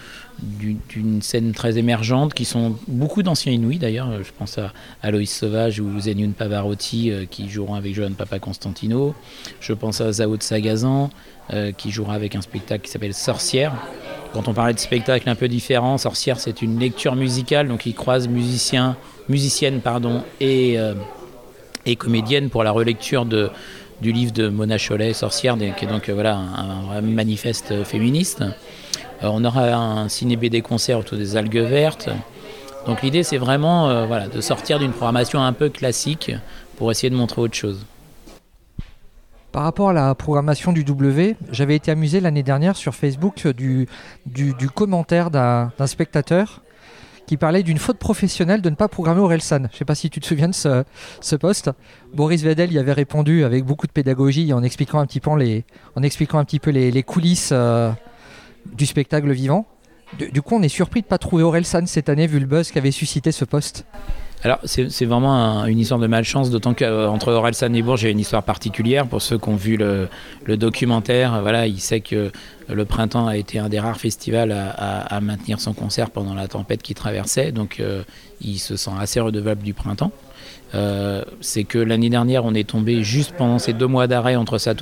scène 1.22 1.52
très 1.52 1.78
émergente 1.78 2.34
qui 2.34 2.44
sont 2.44 2.76
beaucoup 2.86 3.22
d'anciens 3.22 3.52
Inouïs 3.52 3.78
d'ailleurs. 3.78 4.22
Je 4.22 4.30
pense 4.36 4.58
à 4.58 4.72
Aloïs 5.02 5.34
Sauvage 5.34 5.80
ou 5.80 5.98
Zenyun 5.98 6.30
Pavarotti 6.30 7.10
euh, 7.10 7.24
qui 7.28 7.48
joueront 7.48 7.74
avec 7.74 7.94
Johan 7.94 8.12
Papa 8.12 8.38
Constantino. 8.38 9.14
Je 9.60 9.72
pense 9.72 10.00
à 10.00 10.12
Zao 10.12 10.36
de 10.36 10.42
Sagazan 10.42 11.10
euh, 11.52 11.72
qui 11.72 11.90
jouera 11.90 12.14
avec 12.14 12.34
un 12.34 12.42
spectacle 12.42 12.84
qui 12.84 12.90
s'appelle 12.90 13.14
Sorcière. 13.14 13.72
Quand 14.32 14.46
on 14.46 14.54
parlait 14.54 14.74
de 14.74 14.78
spectacle 14.78 15.28
un 15.28 15.34
peu 15.34 15.48
différent, 15.48 15.98
Sorcière 15.98 16.38
c'est 16.38 16.62
une 16.62 16.78
lecture 16.78 17.14
musicale 17.14 17.68
donc 17.68 17.86
il 17.86 17.94
croise 17.94 18.28
musiciens, 18.28 18.96
musicienne 19.28 19.80
pardon, 19.80 20.22
et, 20.40 20.78
euh, 20.78 20.94
et 21.86 21.96
comédienne 21.96 22.50
pour 22.50 22.62
la 22.62 22.70
relecture 22.70 23.24
de, 23.24 23.50
du 24.00 24.12
livre 24.12 24.32
de 24.32 24.48
Mona 24.48 24.76
Cholet, 24.78 25.12
Sorcière, 25.12 25.56
qui 25.56 25.84
est 25.84 25.88
donc 25.88 26.08
voilà, 26.10 26.36
un, 26.36 27.00
manifeste 27.00 27.84
féministe. 27.84 28.42
Euh, 29.22 29.28
on 29.32 29.44
aura 29.44 29.72
un 29.72 30.08
ciné 30.08 30.36
BD 30.36 30.60
concert 30.60 30.98
autour 30.98 31.18
des 31.18 31.36
algues 31.36 31.58
vertes. 31.58 32.08
Donc 32.86 33.02
l'idée 33.02 33.22
c'est 33.22 33.38
vraiment 33.38 33.88
euh, 33.88 34.06
voilà, 34.06 34.28
de 34.28 34.40
sortir 34.40 34.78
d'une 34.78 34.92
programmation 34.92 35.42
un 35.42 35.52
peu 35.52 35.68
classique 35.68 36.30
pour 36.76 36.90
essayer 36.90 37.10
de 37.10 37.16
montrer 37.16 37.40
autre 37.40 37.54
chose. 37.54 37.84
Par 39.52 39.62
rapport 39.62 39.90
à 39.90 39.92
la 39.92 40.14
programmation 40.14 40.72
du 40.72 40.84
W, 40.84 41.36
j'avais 41.50 41.74
été 41.74 41.90
amusé 41.90 42.20
l'année 42.20 42.42
dernière 42.42 42.76
sur 42.76 42.94
Facebook 42.94 43.48
du, 43.48 43.88
du, 44.26 44.68
commentaire 44.68 45.30
d'un 45.30 45.86
spectateur 45.86 46.62
qui 47.26 47.36
parlait 47.36 47.62
d'une 47.62 47.78
faute 47.78 47.98
professionnelle 47.98 48.62
de 48.62 48.70
ne 48.70 48.74
pas 48.74 48.88
programmer 48.88 49.20
Orelsan. 49.20 49.58
Je 49.58 49.62
ne 49.62 49.68
sais 49.78 49.84
pas 49.84 49.94
si 49.94 50.10
tu 50.10 50.20
te 50.20 50.26
souviens 50.26 50.48
de 50.48 50.54
ce, 50.54 50.84
ce 51.20 51.36
poste. 51.36 51.70
Boris 52.14 52.42
Vedel 52.42 52.72
y 52.72 52.78
avait 52.78 52.92
répondu 52.92 53.44
avec 53.44 53.64
beaucoup 53.64 53.86
de 53.86 53.92
pédagogie 53.92 54.52
en 54.52 54.62
expliquant 54.62 54.98
un 54.98 55.06
petit 55.06 55.20
peu 55.20 55.30
les, 56.70 57.02
coulisses 57.02 57.50
euh, 57.52 57.90
du 58.72 58.86
spectacle 58.86 59.30
vivant. 59.30 59.66
Du, 60.18 60.40
coup, 60.40 60.56
on 60.56 60.62
est 60.62 60.68
surpris 60.68 61.00
de 61.02 61.06
ne 61.06 61.10
pas 61.10 61.18
trouver 61.18 61.42
Aurel 61.42 61.66
San 61.66 61.86
cette 61.86 62.08
année, 62.08 62.26
vu 62.26 62.40
le 62.40 62.46
buzz 62.46 62.70
qu'avait 62.70 62.90
suscité 62.90 63.30
ce 63.30 63.44
poste. 63.44 63.84
Alors, 64.44 64.60
c'est 64.64 65.04
vraiment 65.04 65.64
une 65.66 65.80
histoire 65.80 65.98
de 65.98 66.06
malchance, 66.06 66.50
d'autant 66.50 66.72
qu'entre 66.72 67.32
Aurel 67.32 67.54
San 67.54 67.74
et 67.74 67.82
Bourges, 67.82 68.02
il 68.02 68.04
y 68.04 68.08
a 68.08 68.12
une 68.12 68.20
histoire 68.20 68.44
particulière. 68.44 69.06
Pour 69.08 69.20
ceux 69.20 69.36
qui 69.36 69.48
ont 69.48 69.56
vu 69.56 69.76
le, 69.76 70.08
documentaire, 70.56 71.40
voilà, 71.42 71.66
il 71.66 71.80
sait 71.80 72.00
que 72.00 72.30
le 72.68 72.84
printemps 72.84 73.26
a 73.26 73.36
été 73.36 73.58
un 73.58 73.68
des 73.68 73.80
rares 73.80 73.98
festivals 73.98 74.52
à, 74.52 75.20
maintenir 75.20 75.60
son 75.60 75.72
concert 75.72 76.10
pendant 76.10 76.34
la 76.34 76.46
tempête 76.46 76.82
qui 76.82 76.94
traversait, 76.94 77.50
donc 77.50 77.80
euh, 77.80 78.04
il 78.40 78.58
se 78.58 78.76
sent 78.76 78.92
assez 79.00 79.18
redevable 79.18 79.62
du 79.62 79.74
printemps. 79.74 80.12
Euh, 80.74 81.22
c'est 81.40 81.64
que 81.64 81.78
l'année 81.78 82.10
dernière, 82.10 82.44
on 82.44 82.54
est 82.54 82.68
tombé 82.68 83.02
juste 83.02 83.32
pendant 83.36 83.58
ces 83.58 83.72
deux 83.72 83.86
mois 83.86 84.06
d'arrêt 84.06 84.36
entre 84.36 84.58
sa 84.58 84.74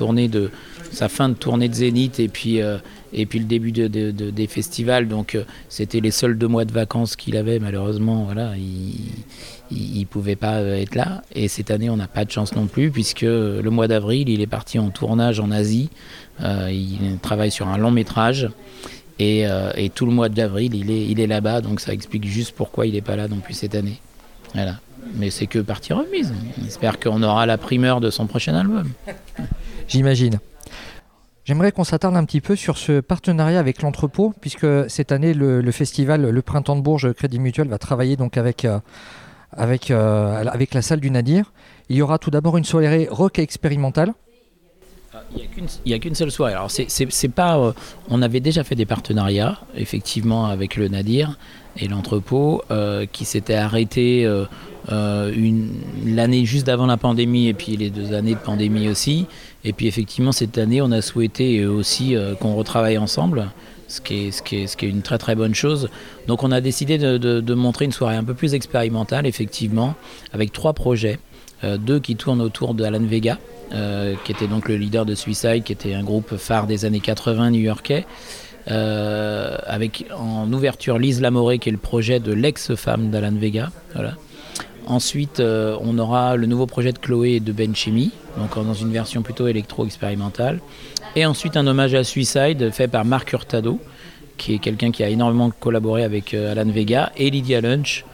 fin 1.09 1.29
de 1.29 1.33
tournée 1.33 1.69
de 1.69 1.73
Zénith 1.73 2.19
et 2.19 2.27
puis 2.27 2.61
euh, 2.61 2.77
le 3.13 3.39
début 3.39 3.71
de, 3.71 3.87
des 3.87 4.47
festivals. 4.47 5.07
Donc 5.07 5.35
euh, 5.35 5.43
c'était 5.69 6.01
les 6.01 6.11
seuls 6.11 6.37
deux 6.37 6.47
mois 6.47 6.65
de 6.65 6.73
vacances 6.73 7.15
qu'il 7.15 7.37
avait. 7.37 7.59
Malheureusement, 7.59 8.23
voilà, 8.25 8.53
il 8.57 9.99
ne 9.99 10.05
pouvait 10.05 10.35
pas 10.35 10.61
être 10.61 10.95
là. 10.95 11.21
Et 11.33 11.47
cette 11.47 11.71
année, 11.71 11.89
on 11.89 11.97
n'a 11.97 12.07
pas 12.07 12.25
de 12.25 12.31
chance 12.31 12.55
non 12.55 12.67
plus 12.67 12.91
puisque 12.91 13.21
le 13.21 13.69
mois 13.69 13.87
d'avril, 13.87 14.29
il 14.29 14.41
est 14.41 14.47
parti 14.47 14.79
en 14.79 14.89
tournage 14.89 15.39
en 15.39 15.51
Asie. 15.51 15.89
il 16.41 17.17
travaille 17.21 17.51
sur 17.51 17.67
un 17.67 17.77
long 17.77 17.91
métrage. 17.91 18.49
Et, 19.19 19.45
et 19.75 19.89
tout 19.89 20.05
le 20.05 20.11
mois 20.11 20.29
d'avril, 20.29 20.75
il 20.75 20.91
est, 20.91 21.07
il 21.07 21.19
est 21.19 21.27
là-bas. 21.27 21.61
Donc 21.61 21.79
ça 21.79 21.93
explique 21.93 22.25
juste 22.25 22.53
pourquoi 22.55 22.85
il 22.85 22.93
n'est 22.93 23.01
pas 23.01 23.15
là 23.15 23.27
non 23.27 23.37
plus 23.37 23.53
cette 23.53 23.73
année. 23.73 23.99
Voilà 24.53 24.79
mais 25.15 25.29
c'est 25.29 25.47
que 25.47 25.59
partie 25.59 25.93
remise. 25.93 26.33
J'espère 26.61 26.99
qu'on 26.99 27.23
aura 27.23 27.45
la 27.45 27.57
primeur 27.57 28.01
de 28.01 28.09
son 28.09 28.27
prochain 28.27 28.55
album. 28.55 28.89
J'imagine. 29.87 30.39
J'aimerais 31.45 31.71
qu'on 31.71 31.85
s'attarde 31.85 32.17
un 32.17 32.25
petit 32.25 32.41
peu 32.41 32.57
sur 32.57 32.77
ce 32.77 32.99
partenariat 32.99 33.59
avec 33.59 33.81
l'entrepôt, 33.81 34.33
puisque 34.41 34.67
cette 34.89 35.13
année, 35.13 35.33
le, 35.33 35.71
festival 35.71 36.29
Le 36.29 36.41
Printemps 36.41 36.75
de 36.75 36.81
Bourges 36.81 37.13
Crédit 37.13 37.39
Mutuel 37.39 37.69
va 37.69 37.77
travailler 37.77 38.17
donc 38.17 38.35
avec, 38.35 38.65
euh, 38.65 38.79
avec, 39.53 39.89
euh, 39.89 40.43
avec 40.45 40.73
la 40.73 40.81
salle 40.81 40.99
du 40.99 41.09
Nadir. 41.09 41.53
Il 41.87 41.95
y 41.95 42.01
aura 42.01 42.19
tout 42.19 42.31
d'abord 42.31 42.57
une 42.57 42.65
soirée 42.65 43.07
rock 43.09 43.39
expérimentale. 43.39 44.13
Ah, 45.17 45.23
il 45.35 45.41
n'y 45.85 45.93
a 45.93 45.99
qu'une 45.99 46.15
seule 46.15 46.31
soirée. 46.31 46.53
Alors, 46.53 46.71
pas. 47.35 47.57
Euh, 47.57 47.71
on 48.09 48.21
avait 48.21 48.39
déjà 48.39 48.63
fait 48.63 48.75
des 48.75 48.85
partenariats, 48.85 49.59
effectivement, 49.75 50.45
avec 50.45 50.75
le 50.75 50.87
Nadir 50.87 51.37
et 51.79 51.87
l'entrepôt, 51.87 52.63
qui 53.11 53.25
s'était 53.25 53.53
arrêté 53.53 54.27
euh, 54.89 55.31
l'année 56.05 56.45
juste 56.45 56.69
avant 56.69 56.85
la 56.85 56.97
pandémie 56.97 57.47
et 57.47 57.53
puis 57.53 57.75
les 57.75 57.89
deux 57.89 58.13
années 58.13 58.35
de 58.35 58.39
pandémie 58.39 58.87
aussi. 58.87 59.25
Et 59.63 59.73
puis 59.73 59.87
effectivement, 59.87 60.31
cette 60.31 60.57
année, 60.57 60.81
on 60.81 60.91
a 60.91 61.01
souhaité 61.01 61.65
aussi 61.65 62.15
euh, 62.15 62.35
qu'on 62.35 62.55
retravaille 62.55 62.97
ensemble. 62.97 63.49
Ce 63.89 64.01
qui, 64.01 64.27
est, 64.27 64.31
ce, 64.31 64.41
qui 64.41 64.57
est, 64.57 64.67
ce 64.67 64.75
qui 64.75 64.85
est 64.85 64.89
une 64.89 65.01
très 65.01 65.17
très 65.17 65.35
bonne 65.35 65.55
chose. 65.55 65.89
Donc 66.27 66.43
on 66.43 66.51
a 66.51 66.59
décidé 66.59 66.97
de, 66.97 67.17
de, 67.17 67.53
montrer 67.53 67.85
une 67.85 67.93
soirée 67.93 68.17
un 68.17 68.23
peu 68.25 68.33
plus 68.33 68.53
expérimentale, 68.53 69.25
effectivement, 69.25 69.95
avec 70.33 70.51
trois 70.51 70.73
projets. 70.73 71.19
Euh, 71.63 71.77
deux 71.77 71.99
qui 71.99 72.17
tournent 72.17 72.41
autour 72.41 72.73
d'Alan 72.73 73.03
Vega, 73.03 73.39
qui 73.69 74.31
était 74.31 74.47
donc 74.47 74.69
le 74.69 74.75
leader 74.75 75.05
de 75.05 75.15
Suicide, 75.15 75.63
qui 75.63 75.73
était 75.73 75.93
un 75.93 76.03
groupe 76.03 76.37
phare 76.37 76.67
des 76.67 76.85
années 76.85 76.99
80 76.99 77.51
new-yorkais. 77.51 78.05
avec 78.67 80.05
en 80.17 80.51
ouverture 80.51 80.97
Lise 80.97 81.21
Lamoré, 81.21 81.59
qui 81.59 81.69
est 81.69 81.71
le 81.71 81.77
projet 81.77 82.19
de 82.19 82.33
l'ex-femme 82.33 83.09
d'Alan 83.09 83.35
Vega. 83.35 83.71
Ensuite, 84.85 85.41
on 85.41 85.97
aura 85.97 86.35
le 86.37 86.47
nouveau 86.47 86.65
projet 86.65 86.93
de 86.93 86.97
Chloé 86.97 87.31
et 87.31 87.39
de 87.39 87.51
Ben 87.51 87.75
Chimie, 87.75 88.11
donc 88.37 88.55
dans 88.55 88.73
une 88.73 88.91
version 88.91 89.21
plutôt 89.21 89.47
électro-expérimentale. 89.47 90.59
Et 91.15 91.25
ensuite, 91.25 91.57
un 91.57 91.65
hommage 91.65 91.93
à 91.95 92.03
Suicide 92.03 92.69
fait 92.71 92.87
par 92.87 93.03
Marc 93.03 93.33
Hurtado, 93.33 93.79
qui 94.37 94.53
est 94.53 94.59
quelqu'un 94.59 94.91
qui 94.91 95.03
a 95.03 95.09
énormément 95.09 95.51
collaboré 95.51 96.03
avec 96.03 96.33
euh, 96.33 96.51
Alan 96.51 96.69
Vega, 96.69 97.11
et 97.17 97.29
Lydia 97.29 97.61
Lunch, 97.61 98.05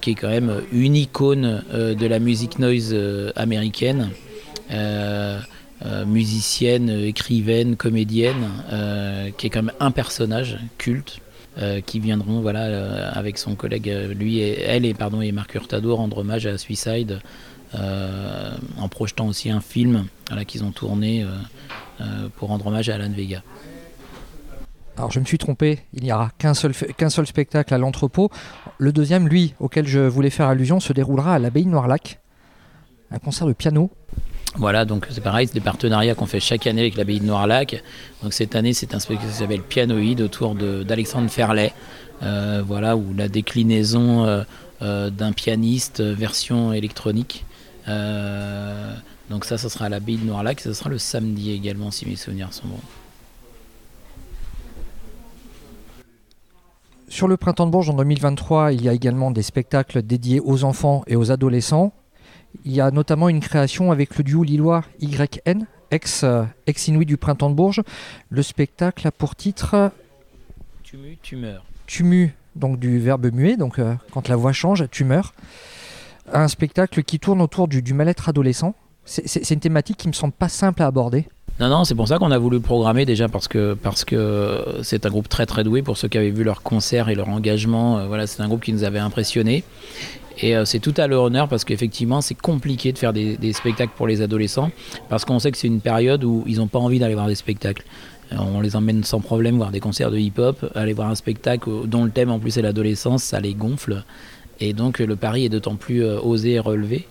qui 0.00 0.10
est 0.10 0.14
quand 0.14 0.28
même 0.28 0.60
une 0.72 0.96
icône 0.96 1.62
euh, 1.72 1.94
de 1.94 2.06
la 2.06 2.18
musique 2.18 2.58
noise 2.58 2.90
euh, 2.92 3.30
américaine. 3.36 4.10
Musicienne, 6.06 6.90
écrivaine, 6.90 7.76
comédienne, 7.76 8.48
qui 9.36 9.46
est 9.46 9.50
quand 9.50 9.62
même 9.62 9.74
un 9.80 9.90
personnage 9.90 10.58
culte. 10.78 11.20
qui 11.84 12.00
viendront 12.00 12.40
voilà 12.40 13.10
avec 13.10 13.36
son 13.36 13.54
collègue 13.54 13.92
lui 14.16 14.38
et 14.38 14.62
elle 14.62 14.86
et 14.86 14.94
pardon 14.94 15.20
et 15.20 15.32
Marc 15.32 15.54
Hurtado 15.54 15.94
rendre 15.94 16.18
hommage 16.18 16.46
à 16.46 16.56
Suicide 16.56 17.20
en 17.74 18.88
projetant 18.88 19.26
aussi 19.26 19.50
un 19.50 19.60
film 19.60 20.06
voilà, 20.28 20.46
qu'ils 20.46 20.64
ont 20.64 20.72
tourné 20.72 21.26
pour 22.36 22.48
rendre 22.48 22.66
hommage 22.66 22.88
à 22.88 22.94
Alan 22.94 23.10
Vega. 23.10 23.42
Alors 24.96 25.10
je 25.10 25.20
me 25.20 25.24
suis 25.24 25.38
trompé, 25.38 25.80
il 25.94 26.02
n'y 26.02 26.12
aura 26.12 26.30
qu'un 26.38 26.54
seul, 26.54 26.72
qu'un 26.74 27.08
seul 27.10 27.26
spectacle 27.26 27.72
à 27.72 27.78
l'entrepôt. 27.78 28.30
Le 28.78 28.92
deuxième, 28.92 29.26
lui, 29.26 29.54
auquel 29.58 29.86
je 29.86 30.00
voulais 30.00 30.28
faire 30.28 30.48
allusion, 30.48 30.80
se 30.80 30.92
déroulera 30.92 31.34
à 31.34 31.38
l'abbaye 31.38 31.64
Noirlac. 31.64 32.20
Un 33.10 33.18
concert 33.18 33.46
de 33.46 33.54
piano. 33.54 33.90
Voilà, 34.56 34.84
donc 34.84 35.06
c'est 35.10 35.22
pareil, 35.22 35.46
c'est 35.46 35.54
des 35.54 35.60
partenariats 35.60 36.14
qu'on 36.14 36.26
fait 36.26 36.40
chaque 36.40 36.66
année 36.66 36.82
avec 36.82 36.96
l'abbaye 36.96 37.20
de 37.20 37.24
Noirlac. 37.24 37.82
Donc 38.22 38.34
cette 38.34 38.54
année, 38.54 38.74
c'est 38.74 38.94
un 38.94 38.98
spectacle 38.98 39.30
qui 39.30 39.36
s'appelle 39.36 39.62
Pianoïde 39.62 40.20
autour 40.20 40.54
d'Alexandre 40.54 41.30
Ferlet. 41.30 41.72
Euh, 42.22 42.62
voilà, 42.64 42.96
où 42.96 43.14
la 43.14 43.28
déclinaison 43.28 44.24
euh, 44.24 44.44
euh, 44.82 45.10
d'un 45.10 45.32
pianiste 45.32 46.00
version 46.00 46.72
électronique. 46.72 47.44
donc 47.86 49.44
ça, 49.44 49.58
ça 49.58 49.68
sera 49.68 49.86
à 49.86 49.88
l'abbaye 49.88 50.18
de 50.18 50.24
Noirlac. 50.26 50.60
Ça 50.60 50.74
sera 50.74 50.90
le 50.90 50.98
samedi 50.98 51.50
également, 51.52 51.90
si 51.90 52.06
mes 52.06 52.16
souvenirs 52.16 52.52
sont 52.52 52.68
bons. 52.68 52.80
Sur 57.08 57.28
le 57.28 57.36
printemps 57.36 57.66
de 57.66 57.70
Bourges 57.70 57.90
en 57.90 57.94
2023, 57.94 58.72
il 58.72 58.82
y 58.82 58.88
a 58.88 58.92
également 58.92 59.30
des 59.30 59.42
spectacles 59.42 60.02
dédiés 60.02 60.40
aux 60.40 60.64
enfants 60.64 61.02
et 61.06 61.16
aux 61.16 61.30
adolescents. 61.30 61.92
Il 62.64 62.72
y 62.72 62.80
a 62.80 62.90
notamment 62.90 63.28
une 63.28 63.40
création 63.40 63.90
avec 63.90 64.16
le 64.16 64.24
duo 64.24 64.42
lillois 64.42 64.84
YN, 65.00 65.66
ex, 65.90 66.22
euh, 66.24 66.44
ex 66.66 66.88
Inuit 66.88 67.06
du 67.06 67.16
printemps 67.16 67.50
de 67.50 67.54
Bourges. 67.54 67.82
Le 68.30 68.42
spectacle 68.42 69.06
a 69.06 69.10
pour 69.10 69.34
titre 69.36 69.90
Tumu, 70.82 71.18
tumeur. 71.22 71.64
Tumu, 71.86 72.34
donc 72.56 72.78
du 72.78 72.98
verbe 72.98 73.32
muet, 73.32 73.56
donc 73.56 73.78
euh, 73.78 73.94
quand 74.12 74.28
la 74.28 74.36
voix 74.36 74.52
change, 74.52 74.88
tumeur. 74.90 75.34
Un 76.32 76.48
spectacle 76.48 77.02
qui 77.02 77.18
tourne 77.18 77.40
autour 77.40 77.68
du, 77.68 77.82
du 77.82 77.94
mal-être 77.94 78.28
adolescent. 78.28 78.74
C'est 79.04 79.50
une 79.50 79.58
thématique 79.58 79.96
qui 79.96 80.06
me 80.06 80.12
semble 80.12 80.32
pas 80.32 80.48
simple 80.48 80.80
à 80.80 80.86
aborder. 80.86 81.26
Non, 81.60 81.68
non, 81.68 81.84
c'est 81.84 81.94
pour 81.94 82.08
ça 82.08 82.18
qu'on 82.18 82.30
a 82.30 82.38
voulu 82.38 82.56
le 82.56 82.62
programmer 82.62 83.04
déjà 83.04 83.28
parce 83.28 83.46
que 83.46 83.74
parce 83.74 84.04
que 84.04 84.80
c'est 84.82 85.04
un 85.06 85.10
groupe 85.10 85.28
très 85.28 85.44
très 85.44 85.64
doué 85.64 85.82
pour 85.82 85.96
ceux 85.96 86.08
qui 86.08 86.18
avaient 86.18 86.30
vu 86.30 86.44
leur 86.44 86.62
concert 86.62 87.08
et 87.08 87.14
leur 87.14 87.28
engagement. 87.28 87.98
Euh, 87.98 88.06
voilà, 88.06 88.26
c'est 88.26 88.42
un 88.42 88.48
groupe 88.48 88.62
qui 88.62 88.72
nous 88.72 88.84
avait 88.84 88.98
impressionnés. 88.98 89.64
Et 90.38 90.56
euh, 90.56 90.64
c'est 90.64 90.78
tout 90.78 90.94
à 90.96 91.06
leur 91.06 91.24
honneur 91.24 91.48
parce 91.48 91.64
qu'effectivement, 91.64 92.20
c'est 92.20 92.34
compliqué 92.34 92.92
de 92.92 92.98
faire 92.98 93.12
des, 93.12 93.52
spectacles 93.52 93.92
pour 93.96 94.06
les 94.06 94.22
adolescents 94.22 94.70
parce 95.08 95.24
qu'on 95.24 95.38
sait 95.38 95.50
que 95.50 95.58
c'est 95.58 95.66
une 95.66 95.80
période 95.80 96.24
où 96.24 96.44
ils 96.46 96.56
n'ont 96.56 96.68
pas 96.68 96.78
envie 96.78 96.98
d'aller 96.98 97.14
voir 97.14 97.28
des 97.28 97.34
spectacles. 97.34 97.84
Euh, 98.32 98.36
on 98.38 98.60
les 98.60 98.76
emmène 98.76 99.04
sans 99.04 99.20
problème 99.20 99.56
voir 99.56 99.70
des 99.70 99.80
concerts 99.80 100.10
de 100.10 100.18
hip-hop, 100.18 100.70
aller 100.74 100.92
voir 100.92 101.10
un 101.10 101.14
spectacle 101.14 101.70
dont 101.86 102.04
le 102.04 102.10
thème 102.10 102.30
en 102.30 102.38
plus 102.38 102.56
est 102.56 102.62
l'adolescence, 102.62 103.22
ça 103.22 103.40
les 103.40 103.54
gonfle. 103.54 104.04
Et 104.60 104.74
donc 104.74 105.00
le 105.00 105.16
pari 105.16 105.46
est 105.46 105.48
d'autant 105.48 105.76
plus 105.76 106.04
osé 106.04 106.52
et 106.52 106.58
relevé. 106.60 107.06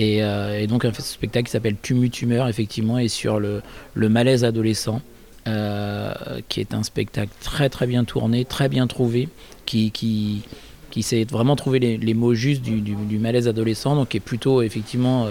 Euh, 0.00 0.58
et, 0.58 0.66
donc 0.66 0.84
un 0.84 0.92
spectacle 0.92 1.46
qui 1.46 1.52
s'appelle 1.52 1.76
Tumu 1.80 2.10
Tumeur, 2.10 2.48
effectivement, 2.48 2.98
est 2.98 3.08
sur 3.08 3.40
le, 3.40 3.62
malaise 3.96 4.44
adolescent, 4.44 5.00
euh, 5.46 6.12
qui 6.48 6.60
est 6.60 6.74
un 6.74 6.82
spectacle 6.82 7.32
très 7.40 7.68
très 7.68 7.86
bien 7.86 8.04
tourné, 8.04 8.44
très 8.44 8.68
bien 8.68 8.86
trouvé, 8.86 9.28
qui, 9.66 10.42
qui 10.90 11.02
sait 11.02 11.24
vraiment 11.24 11.56
trouver 11.56 11.78
les, 11.78 12.14
mots 12.14 12.34
justes 12.34 12.62
du, 12.62 13.18
malaise 13.18 13.48
adolescent, 13.48 13.94
donc 13.94 14.08
qui 14.08 14.16
est 14.16 14.20
plutôt 14.20 14.62
effectivement 14.62 15.28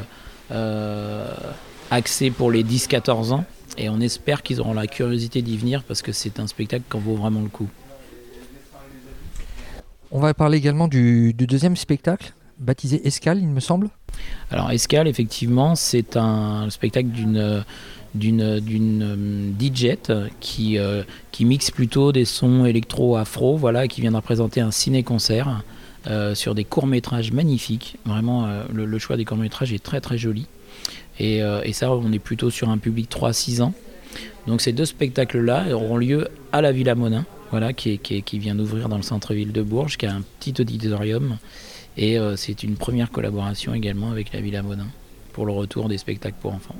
euh, 0.52 1.34
axé 1.92 2.32
pour 2.32 2.52
les 2.52 2.64
10-14 2.64 3.32
ans. 3.32 3.46
Et 3.78 3.90
on 3.90 4.00
espère 4.00 4.42
qu'ils 4.42 4.60
auront 4.60 4.74
la 4.74 4.88
curiosité 4.88 5.42
d'y 5.42 5.58
venir 5.58 5.84
parce 5.84 6.02
que 6.02 6.12
c'est 6.12 6.40
un 6.40 6.48
spectacle 6.48 6.84
qui 6.90 6.98
en 6.98 7.00
vaut 7.00 7.16
vraiment 7.16 7.42
le 7.42 7.50
coup. 7.50 7.70
On 10.10 10.20
va 10.20 10.34
parler 10.34 10.58
également 10.58 10.88
du 10.88 11.34
deuxième 11.34 11.76
spectacle, 11.76 12.34
baptisé 12.60 13.06
Escale, 13.06 13.40
il 13.40 13.48
me 13.48 13.60
semble. 13.60 13.90
Alors 14.50 14.72
Escale, 14.72 15.08
effectivement, 15.08 15.76
c'est 15.76 16.16
un 16.16 16.70
spectacle 16.70 17.10
d'une 17.10 17.64
d'une 18.18 18.60
d'une 18.60 19.04
euh, 19.04 19.52
DJ 19.60 19.98
qui 20.40 20.78
euh, 20.78 21.04
qui 21.32 21.46
mixe 21.46 21.72
plutôt 21.72 22.12
des 22.12 22.26
sons 22.26 22.66
électro-afro, 22.66 23.58
voilà, 23.58 23.88
qui 23.88 24.02
viendra 24.02 24.22
présenter 24.22 24.62
un 24.62 24.72
ciné-concert 24.72 25.64
euh, 26.08 26.36
sur 26.36 26.56
des 26.56 26.64
courts 26.64 26.88
métrages 26.88 27.32
magnifiques. 27.32 27.98
Vraiment, 28.06 28.48
le, 28.74 29.00
choix 29.00 29.18
des 29.18 29.26
courts 29.26 29.38
métrages 29.38 29.74
est 29.74 29.84
très 29.84 30.02
très 30.02 30.18
joli. 30.18 30.48
Et, 31.20 31.42
ça, 31.74 31.92
on 31.92 32.12
est 32.12 32.20
plutôt 32.20 32.50
sur 32.50 32.70
un 32.70 32.78
public 32.78 33.10
3-6 33.10 33.62
ans. 33.62 33.74
Donc 34.46 34.62
ces 34.62 34.72
deux 34.72 34.86
spectacles-là 34.86 35.74
auront 35.74 35.98
lieu 35.98 36.28
à 36.52 36.62
la 36.62 36.72
Villa 36.72 36.96
Monin, 36.96 37.26
voilà, 37.52 37.74
qui, 37.74 37.98
qui, 37.98 38.22
qui 38.22 38.40
vient 38.40 38.56
d'ouvrir 38.56 38.88
dans 38.88 38.98
le 38.98 39.04
centre-ville 39.04 39.52
de 39.52 39.62
Bourges, 39.62 39.98
qui 39.98 40.06
a 40.06 40.14
un 40.14 40.22
petit 40.40 40.54
auditorium. 40.62 41.38
Et 41.98 42.18
c'est 42.36 42.64
une 42.64 42.76
première 42.76 43.10
collaboration 43.10 43.74
également 43.74 44.12
avec 44.12 44.32
la 44.32 44.42
Villa 44.42 44.62
Monin 44.62 44.88
pour 45.34 45.46
le 45.46 45.52
retour 45.52 45.90
des 45.90 45.98
spectacles 45.98 46.38
pour 46.40 46.54
enfants. 46.54 46.76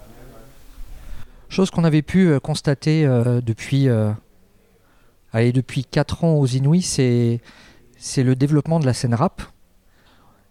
Chose 1.50 1.72
qu'on 1.72 1.84
avait 1.84 2.02
pu 2.02 2.28
euh, 2.28 2.40
constater 2.40 3.06
euh, 3.06 3.42
depuis, 3.42 3.88
allez, 5.32 5.52
depuis 5.52 5.86
4 5.86 6.24
ans 6.24 6.36
aux 6.36 6.48
Inuits, 6.48 6.82
c'est, 6.82 7.42
le 8.18 8.36
développement 8.36 8.80
de 8.80 8.86
la 8.86 8.94
scène 8.94 9.14
rap. 9.14 9.42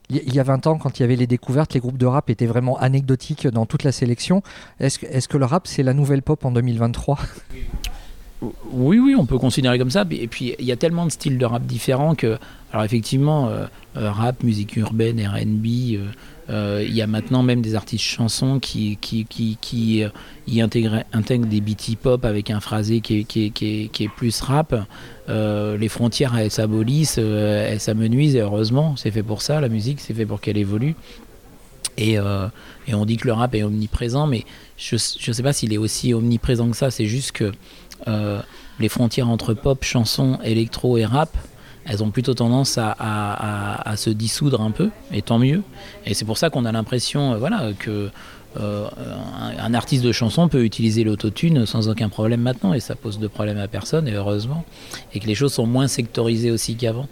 Il 0.08 0.32
y 0.32 0.38
a 0.38 0.44
20 0.44 0.68
ans, 0.68 0.78
quand 0.78 0.98
il 0.98 1.02
y 1.02 1.04
avait 1.04 1.16
les 1.16 1.26
découvertes, 1.26 1.74
les 1.74 1.80
groupes 1.80 1.98
de 1.98 2.06
rap 2.06 2.30
étaient 2.30 2.46
vraiment 2.46 2.78
anecdotiques 2.78 3.48
dans 3.48 3.66
toute 3.66 3.82
la 3.82 3.90
sélection. 3.90 4.40
Est-ce, 4.78 5.04
est-ce 5.04 5.26
que 5.26 5.36
le 5.36 5.46
rap, 5.46 5.66
c'est 5.66 5.82
la 5.82 5.94
nouvelle 5.94 6.22
pop 6.22 6.44
en 6.44 6.52
2023 6.52 7.18
oui, 8.72 8.98
oui, 8.98 9.14
on 9.16 9.24
peut 9.24 9.38
considérer 9.38 9.78
comme 9.78 9.90
ça. 9.90 10.04
Et 10.10 10.26
puis, 10.26 10.54
il 10.58 10.64
y 10.64 10.72
a 10.72 10.76
tellement 10.76 11.06
de 11.06 11.10
styles 11.10 11.38
de 11.38 11.46
rap 11.46 11.64
différents 11.64 12.14
que, 12.14 12.38
alors 12.72 12.84
effectivement, 12.84 13.48
euh, 13.48 13.66
euh, 13.96 14.10
rap, 14.10 14.42
musique 14.42 14.76
urbaine, 14.76 15.20
RB, 15.26 15.66
euh, 15.94 16.08
il 16.48 16.94
y 16.94 17.02
a 17.02 17.06
maintenant 17.06 17.42
même 17.42 17.60
des 17.60 17.74
artistes 17.74 18.04
chansons 18.04 18.60
qui, 18.60 18.98
qui, 19.00 19.24
qui, 19.24 19.58
qui 19.60 20.04
y 20.46 20.60
intègrent, 20.60 21.46
des 21.46 21.60
beats 21.60 21.88
hip-hop 21.88 22.24
avec 22.24 22.50
un 22.50 22.60
phrasé 22.60 23.00
qui 23.00 23.20
est, 23.20 23.24
qui 23.24 23.46
est, 23.46 23.50
qui 23.50 24.04
est, 24.04 24.08
plus 24.08 24.40
rap. 24.40 24.74
les 25.28 25.88
frontières, 25.88 26.36
elles 26.38 26.50
s'abolissent, 26.50 27.18
elles 27.18 27.80
s'amenuisent, 27.80 28.36
et 28.36 28.40
heureusement, 28.40 28.94
c'est 28.96 29.10
fait 29.10 29.24
pour 29.24 29.42
ça, 29.42 29.60
la 29.60 29.68
musique, 29.68 30.00
c'est 30.00 30.14
fait 30.14 30.26
pour 30.26 30.40
qu'elle 30.40 30.58
évolue. 30.58 30.94
Et, 31.98 32.14
et, 32.14 32.94
on 32.94 33.04
dit 33.04 33.16
que 33.16 33.26
le 33.26 33.32
rap 33.32 33.54
est 33.54 33.62
omniprésent, 33.62 34.26
mais 34.26 34.44
je 34.76 34.94
ne 34.94 35.32
sais 35.32 35.42
pas 35.42 35.52
s'il 35.52 35.72
est 35.72 35.78
aussi 35.78 36.14
omniprésent 36.14 36.70
que 36.70 36.76
ça, 36.76 36.90
c'est 36.90 37.06
juste 37.06 37.32
que 37.32 37.52
euh, 38.08 38.40
les 38.78 38.88
frontières 38.88 39.28
entre 39.28 39.54
pop, 39.54 39.82
chanson, 39.82 40.38
électro 40.44 40.98
et 40.98 41.04
rap, 41.04 41.30
elles 41.86 42.02
ont 42.02 42.10
plutôt 42.10 42.34
tendance 42.34 42.78
à, 42.78 43.94
se 43.96 44.10
dissoudre 44.10 44.60
un 44.60 44.70
peu, 44.70 44.90
et 45.12 45.22
tant 45.22 45.38
mieux. 45.38 45.62
Et 46.04 46.14
c'est 46.14 46.24
pour 46.24 46.38
ça 46.38 46.50
qu'on 46.50 46.64
a 46.64 46.72
l'impression 46.72 47.32
euh, 47.32 47.38
voilà, 47.38 47.70
que 47.78 48.10
euh, 48.58 48.88
un, 49.58 49.74
artiste 49.74 50.02
de 50.02 50.12
chanson 50.12 50.48
peut 50.48 50.64
utiliser 50.64 51.04
l'autotune 51.04 51.66
sans 51.66 51.88
aucun 51.88 52.08
problème 52.08 52.40
maintenant, 52.40 52.74
et 52.74 52.80
ça 52.80 52.94
pose 52.94 53.18
de 53.18 53.28
problème 53.28 53.58
à 53.58 53.68
personne, 53.68 54.08
et 54.08 54.14
heureusement, 54.14 54.64
et 55.14 55.20
que 55.20 55.26
les 55.26 55.34
choses 55.34 55.52
sont 55.52 55.66
moins 55.66 55.88
sectorisées 55.88 56.50
aussi 56.50 56.76
qu'avant. 56.76 57.08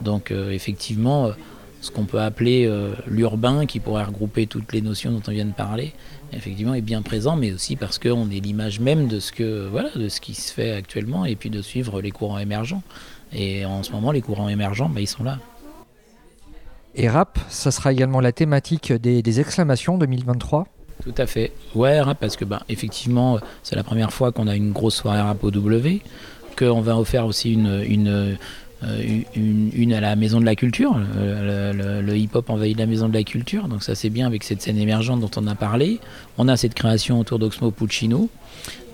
Donc 0.00 0.30
effectivement, 0.30 1.30
ce 1.80 1.90
qu'on 1.90 2.04
peut 2.04 2.20
appeler 2.20 2.70
l'urbain, 3.06 3.66
qui 3.66 3.78
pourrait 3.78 4.04
regrouper 4.04 4.46
toutes 4.46 4.72
les 4.72 4.80
notions 4.80 5.12
dont 5.12 5.22
on 5.28 5.30
vient 5.30 5.44
de 5.44 5.52
parler, 5.52 5.92
effectivement 6.32 6.74
est 6.74 6.80
bien 6.80 7.02
présent, 7.02 7.36
mais 7.36 7.52
aussi 7.52 7.76
parce 7.76 7.98
qu'on 7.98 8.30
est 8.30 8.40
l'image 8.40 8.80
même 8.80 9.06
de 9.06 9.20
ce 9.20 9.32
que 9.32 9.68
voilà, 9.70 9.90
de 9.94 10.08
ce 10.08 10.20
qui 10.20 10.34
se 10.34 10.52
fait 10.52 10.72
actuellement, 10.72 11.24
et 11.24 11.36
puis 11.36 11.50
de 11.50 11.62
suivre 11.62 12.00
les 12.00 12.10
courants 12.10 12.38
émergents. 12.38 12.82
Et 13.34 13.64
en 13.64 13.82
ce 13.82 13.92
moment, 13.92 14.12
les 14.12 14.20
courants 14.20 14.48
émergents, 14.48 14.88
bah, 14.88 15.00
ils 15.00 15.06
sont 15.06 15.24
là. 15.24 15.38
Et 16.94 17.08
rap, 17.08 17.38
ça 17.48 17.70
sera 17.70 17.92
également 17.92 18.20
la 18.20 18.32
thématique 18.32 18.92
des, 18.92 19.40
exclamations 19.40 19.96
2023 19.96 20.66
Tout 21.02 21.14
à 21.16 21.26
fait. 21.26 21.52
Ouais, 21.74 22.00
rap, 22.00 22.18
parce 22.20 22.36
que 22.36 22.44
bah, 22.44 22.62
effectivement, 22.68 23.38
c'est 23.62 23.76
la 23.76 23.84
première 23.84 24.12
fois 24.12 24.32
qu'on 24.32 24.46
a 24.46 24.54
une 24.54 24.72
grosse 24.72 24.96
soirée 24.96 25.20
rap 25.20 25.42
au 25.42 25.50
W, 25.50 26.02
qu'on 26.58 26.80
va 26.82 26.98
offrir 26.98 27.24
aussi 27.24 27.52
une, 27.52 27.82
une 27.88 28.36
une, 29.36 29.92
à 29.92 30.00
la 30.00 30.16
Maison 30.16 30.40
de 30.40 30.44
la 30.44 30.54
Culture. 30.54 30.96
Le, 31.16 32.16
hip-hop 32.16 32.50
envahit 32.50 32.76
la 32.78 32.86
Maison 32.86 33.08
de 33.08 33.14
la 33.14 33.22
Culture, 33.22 33.68
donc 33.68 33.82
ça 33.82 33.94
c'est 33.94 34.10
bien 34.10 34.26
avec 34.26 34.44
cette 34.44 34.62
scène 34.62 34.78
émergente 34.78 35.20
dont 35.20 35.30
on 35.36 35.46
a 35.46 35.54
parlé. 35.54 36.00
On 36.38 36.48
a 36.48 36.56
cette 36.56 36.74
création 36.74 37.20
autour 37.20 37.38
d'Oxmo 37.38 37.70
Puccino. 37.70 38.28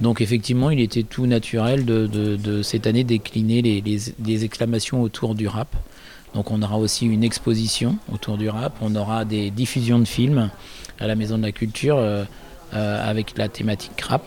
Donc 0.01 0.21
effectivement, 0.21 0.71
il 0.71 0.81
était 0.81 1.03
tout 1.03 1.27
naturel 1.27 1.85
de, 1.85 2.63
cette 2.63 2.87
année 2.87 3.05
décliner 3.05 3.63
les, 3.63 4.45
exclamations 4.45 5.03
autour 5.03 5.35
du 5.35 5.49
rap. 5.49 5.75
Donc 6.35 6.51
on 6.51 6.63
aura 6.63 6.79
aussi 6.79 7.07
une 7.07 7.25
exposition 7.25 7.97
autour 8.13 8.37
du 8.37 8.49
rap, 8.49 8.75
on 8.81 8.95
aura 8.95 9.25
des 9.25 9.51
diffusions 9.51 9.99
de 9.99 10.05
films 10.05 10.51
à 11.01 11.07
la 11.07 11.15
Maison 11.15 11.39
de 11.39 11.43
la 11.43 11.53
Culture 11.53 11.97
euh, 11.97 12.25
euh, 12.75 13.11
avec 13.11 13.39
la 13.39 13.49
thématique 13.49 14.01
rap, 14.03 14.23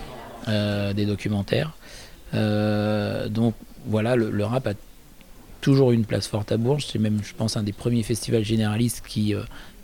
euh, 0.48 0.94
des 0.94 1.06
documentaires. 1.06 1.74
donc 2.34 3.54
voilà, 3.86 4.16
le, 4.16 4.46
rap 4.46 4.68
a 4.68 4.74
toujours 5.62 5.92
une 5.92 6.06
place 6.06 6.28
forte 6.28 6.52
à 6.52 6.58
Bourges. 6.58 6.88
C'est 6.88 7.00
même, 7.00 7.20
je 7.24 7.34
pense, 7.34 7.56
un 7.56 7.64
des 7.64 7.74
premiers 7.74 8.04
festivals 8.04 8.44
généralistes 8.44 9.04
qui, 9.08 9.34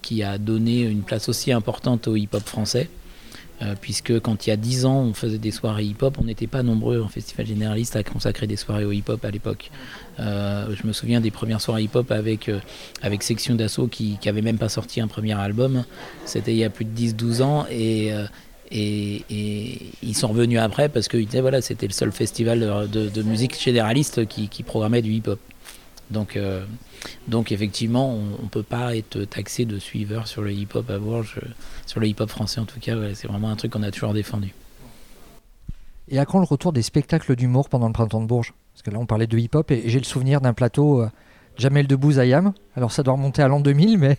qui 0.02 0.24
a 0.24 0.38
donné 0.38 0.82
une 0.82 1.04
place 1.04 1.30
aussi 1.30 1.52
importante 1.52 2.08
au 2.08 2.16
hip-hop 2.16 2.44
français. 2.44 2.90
Euh, 3.64 3.74
puisque 3.80 4.20
quand 4.20 4.46
il 4.46 4.52
y 4.52 4.54
a 4.54 4.56
10 4.56 4.86
ans 4.86 5.00
on 5.00 5.14
faisait 5.14 5.40
des 5.40 5.50
soirées 5.50 5.86
hip-hop, 5.86 6.18
on 6.22 6.26
n'était 6.26 6.46
pas 6.46 6.62
nombreux 6.62 7.02
en 7.02 7.08
festival 7.08 7.48
généraliste 7.48 7.96
à 7.96 8.04
consacrer 8.04 8.46
des 8.46 8.56
soirées 8.56 8.86
au 8.86 8.92
hip-hop 8.92 9.24
à 9.26 9.32
l'époque. 9.32 9.72
Euh, 10.20 10.68
je 10.80 10.86
me 10.86 10.94
souviens 10.94 11.22
des 11.22 11.32
premières 11.32 11.60
soirées 11.60 11.84
hip-hop 11.84 12.12
avec, 12.12 12.50
euh, 12.50 12.60
Section 13.20 13.56
d'Assaut 13.56 13.88
qui 13.88 14.20
n'avait 14.24 14.44
même 14.44 14.60
pas 14.60 14.70
sorti 14.70 15.02
un 15.02 15.08
premier 15.08 15.34
album. 15.34 15.86
C'était 16.26 16.52
il 16.52 16.58
y 16.58 16.64
a 16.64 16.70
plus 16.70 16.86
de 16.86 16.96
10-12 16.96 17.42
ans 17.42 17.66
et, 17.72 18.12
ils 18.72 20.16
sont 20.16 20.28
revenus 20.28 20.60
après 20.60 20.88
parce 20.88 21.08
que 21.08 21.18
voilà, 21.42 21.62
c'était 21.62 21.88
le 21.88 21.94
seul 21.94 22.12
festival 22.12 22.88
de, 22.92 23.22
musique 23.24 23.60
généraliste 23.60 24.28
qui 24.28 24.64
programmait 24.64 25.02
du 25.02 25.12
hip-hop. 25.14 25.40
Donc, 26.10 26.40
donc 27.28 27.52
effectivement, 27.52 28.14
on 28.14 28.44
ne 28.44 28.50
peut 28.50 28.64
pas 28.64 28.96
être 28.96 29.24
taxé 29.26 29.66
de 29.66 29.78
suiveur 29.78 30.28
sur 30.28 30.42
le 30.42 30.52
hip-hop 30.52 30.90
à 30.90 31.00
Bourges, 31.00 31.40
sur 31.86 32.00
le 32.00 32.08
hip-hop 32.08 32.30
français 32.30 32.60
en 32.60 32.66
tout 32.66 32.80
cas. 32.80 32.96
c'est 33.14 33.28
vraiment 33.28 33.50
un 33.50 33.56
truc 33.56 33.74
qu'on 33.74 33.84
a 33.84 33.92
toujours 33.92 34.14
défendu. 34.14 34.54
Et 36.10 36.20
à 36.20 36.26
quand 36.26 36.40
le 36.40 36.46
retour 36.46 36.72
des 36.72 36.82
spectacles 36.82 37.36
d'humour 37.36 37.70
pendant 37.70 37.88
le 37.88 37.94
printemps 37.94 38.22
de 38.22 38.28
Bourges? 38.28 38.54
Parce 38.74 38.84
que 38.84 38.92
là, 38.92 39.00
on 39.00 39.06
parlait 39.06 39.28
de 39.28 39.38
hip-hop 39.38 39.72
et 39.72 39.90
j'ai 39.90 40.00
le 40.00 40.06
souvenir 40.06 40.40
d'un 40.40 40.54
plateau 40.54 41.02
euh, 41.02 41.10
Jamel 41.58 41.88
Debbouze 41.88 42.20
Ayam. 42.20 42.54
Alors 42.76 42.92
ça 42.92 43.04
doit 43.04 43.14
remonter 43.14 43.42
à 43.42 43.48
l'an 43.48 43.60
2000, 43.60 43.98
mais 43.98 44.18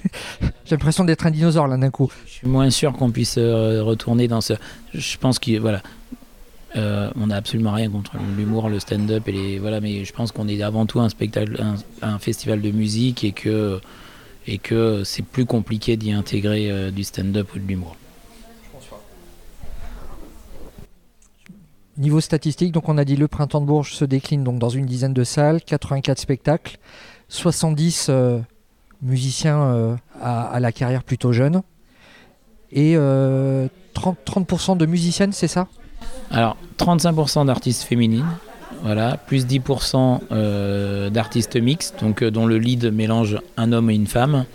j'ai 0.64 0.74
l'impression 0.74 1.04
d'être 1.04 1.26
un 1.26 1.30
dinosaure 1.30 1.68
là 1.68 1.76
d'un 1.76 1.90
coup. 1.90 2.10
Je 2.26 2.32
suis 2.32 2.48
moins 2.48 2.70
sûr 2.70 2.92
qu'on 2.94 3.10
puisse 3.10 3.36
euh, 3.38 3.82
retourner 3.82 4.26
dans 4.28 4.40
ce. 4.40 4.54
Je 4.94 5.16
pense 5.18 5.38
que 5.38 5.58
voilà, 5.58 5.82
euh, 6.74 7.10
on 7.16 7.26
n'a 7.26 7.36
absolument 7.36 7.72
rien 7.72 7.90
contre 7.90 8.12
l'humour, 8.36 8.68
le 8.68 8.80
stand-up 8.80 9.28
et 9.28 9.32
les 9.32 9.58
voilà, 9.58 9.80
mais 9.80 10.04
je 10.04 10.12
pense 10.12 10.32
qu'on 10.32 10.48
est 10.48 10.62
avant 10.62 10.86
tout 10.86 11.00
un 11.00 11.08
spectacle, 11.08 11.62
un, 12.00 12.18
festival 12.18 12.62
de 12.62 12.70
musique 12.70 13.24
et 13.24 13.32
que 13.32 13.78
et 14.46 14.58
que 14.58 15.04
c'est 15.04 15.24
plus 15.24 15.44
compliqué 15.44 15.96
d'y 15.96 16.12
intégrer 16.12 16.70
euh, 16.70 16.90
du 16.90 17.04
stand-up 17.04 17.54
ou 17.54 17.58
de 17.58 17.66
l'humour. 17.66 17.96
Niveau 21.98 22.20
statistique, 22.20 22.72
donc 22.72 22.88
on 22.88 22.96
a 22.96 23.04
dit 23.04 23.16
le 23.16 23.28
printemps 23.28 23.60
de 23.60 23.66
Bourges 23.66 23.92
se 23.92 24.06
décline 24.06 24.42
donc 24.42 24.58
dans 24.58 24.70
une 24.70 24.86
dizaine 24.86 25.12
de 25.12 25.24
salles, 25.24 25.60
84 25.60 26.18
spectacles, 26.18 26.78
70 27.28 28.06
euh, 28.08 28.40
musiciens 29.02 29.98
à, 30.20 30.58
la 30.58 30.72
carrière 30.72 31.04
plutôt 31.04 31.32
jeune 31.32 31.62
et 32.72 32.96
30, 33.92 34.18
30 34.24 34.78
de 34.78 34.86
musiciennes, 34.86 35.32
c'est 35.32 35.48
ça? 35.48 35.68
Alors, 36.32 36.56
35% 36.78 37.46
d'artistes 37.46 37.82
féminines, 37.82 38.26
voilà, 38.82 39.18
plus 39.26 39.46
10% 39.46 40.20
euh, 40.32 41.10
d'artistes 41.10 41.56
mixtes, 41.56 42.00
donc 42.00 42.22
euh, 42.22 42.30
dont 42.30 42.46
le 42.46 42.56
lead 42.56 42.92
mélange 42.92 43.38
un 43.58 43.70
homme 43.72 43.90
et 43.90 43.94
une 43.94 44.06
femme, 44.06 44.46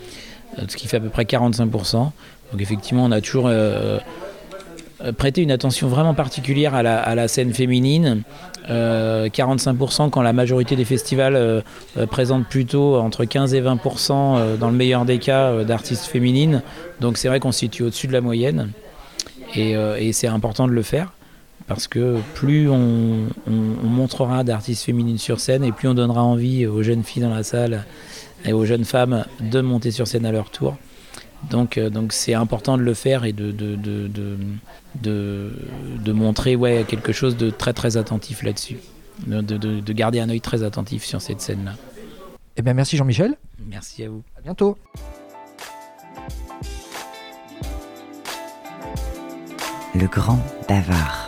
euh, 0.57 0.63
ce 0.67 0.75
qui 0.75 0.87
fait 0.87 0.97
à 0.97 0.99
peu 0.99 1.09
près 1.09 1.23
45%. 1.23 1.93
Donc 1.93 2.11
effectivement, 2.59 3.05
on 3.05 3.11
a 3.11 3.21
toujours 3.21 3.51
prêté 5.17 5.41
une 5.41 5.51
attention 5.51 5.89
vraiment 5.89 6.13
particulière 6.13 6.73
à 6.73 6.81
la, 6.81 7.27
scène 7.27 7.53
féminine. 7.53 8.23
45% 8.69 10.09
quand 10.09 10.21
la 10.21 10.31
majorité 10.31 10.77
des 10.77 10.85
festivals 10.85 11.61
présentent 12.09 12.47
plutôt 12.47 12.95
entre 12.95 13.25
15 13.25 13.53
et 13.53 13.61
20% 13.61 14.57
dans 14.57 14.69
le 14.69 14.75
meilleur 14.75 15.03
des 15.03 15.19
cas 15.19 15.65
d'artistes 15.65 16.05
féminines. 16.05 16.61
Donc 17.01 17.17
c'est 17.17 17.27
vrai 17.27 17.41
qu'on 17.41 17.51
se 17.51 17.59
situe 17.59 17.83
au-dessus 17.83 18.07
de 18.07 18.13
la 18.13 18.21
moyenne 18.21 18.71
et 19.53 20.13
c'est 20.13 20.27
important 20.27 20.67
de 20.67 20.71
le 20.71 20.83
faire 20.83 21.16
parce 21.65 21.87
que 21.87 22.19
plus 22.35 22.69
on, 22.69 23.27
montrera 23.47 24.43
d'artistes 24.43 24.83
féminines 24.83 25.17
sur 25.17 25.39
scène 25.39 25.63
et 25.63 25.71
plus 25.71 25.87
on 25.87 25.93
donnera 25.93 26.23
envie 26.23 26.65
aux 26.65 26.83
jeunes 26.83 27.03
filles 27.03 27.23
dans 27.23 27.33
la 27.33 27.43
salle 27.43 27.85
et 28.45 28.53
aux 28.53 28.65
jeunes 28.65 28.85
femmes 28.85 29.25
de 29.39 29.61
monter 29.61 29.91
sur 29.91 30.07
scène 30.07 30.25
à 30.25 30.31
leur 30.31 30.49
tour. 30.51 30.77
Donc 31.49 31.77
euh, 31.77 31.89
donc 31.89 32.13
c'est 32.13 32.33
important 32.33 32.77
de 32.77 32.83
le 32.83 32.93
faire 32.93 33.25
et 33.25 33.33
de, 33.33 33.51
de, 33.51 33.75
de, 33.75 35.51
de, 36.03 36.11
montrer 36.11 36.55
ouais, 36.55 36.85
quelque 36.87 37.11
chose 37.11 37.37
de 37.37 37.49
très 37.49 37.73
très 37.73 37.97
attentif 37.97 38.43
là-dessus, 38.43 38.77
de, 39.27 39.93
garder 39.93 40.19
un 40.19 40.29
œil 40.29 40.41
très 40.41 40.63
attentif 40.63 41.03
sur 41.03 41.21
cette 41.21 41.41
scène-là. 41.41 41.73
Eh 42.55 42.61
bien 42.61 42.73
merci 42.73 42.97
Jean-Michel. 42.97 43.35
Merci 43.67 44.03
à 44.03 44.09
vous. 44.09 44.23
À 44.37 44.41
bientôt. 44.41 44.77
Le 49.93 50.07
grand 50.07 50.39
bavard. 50.67 51.26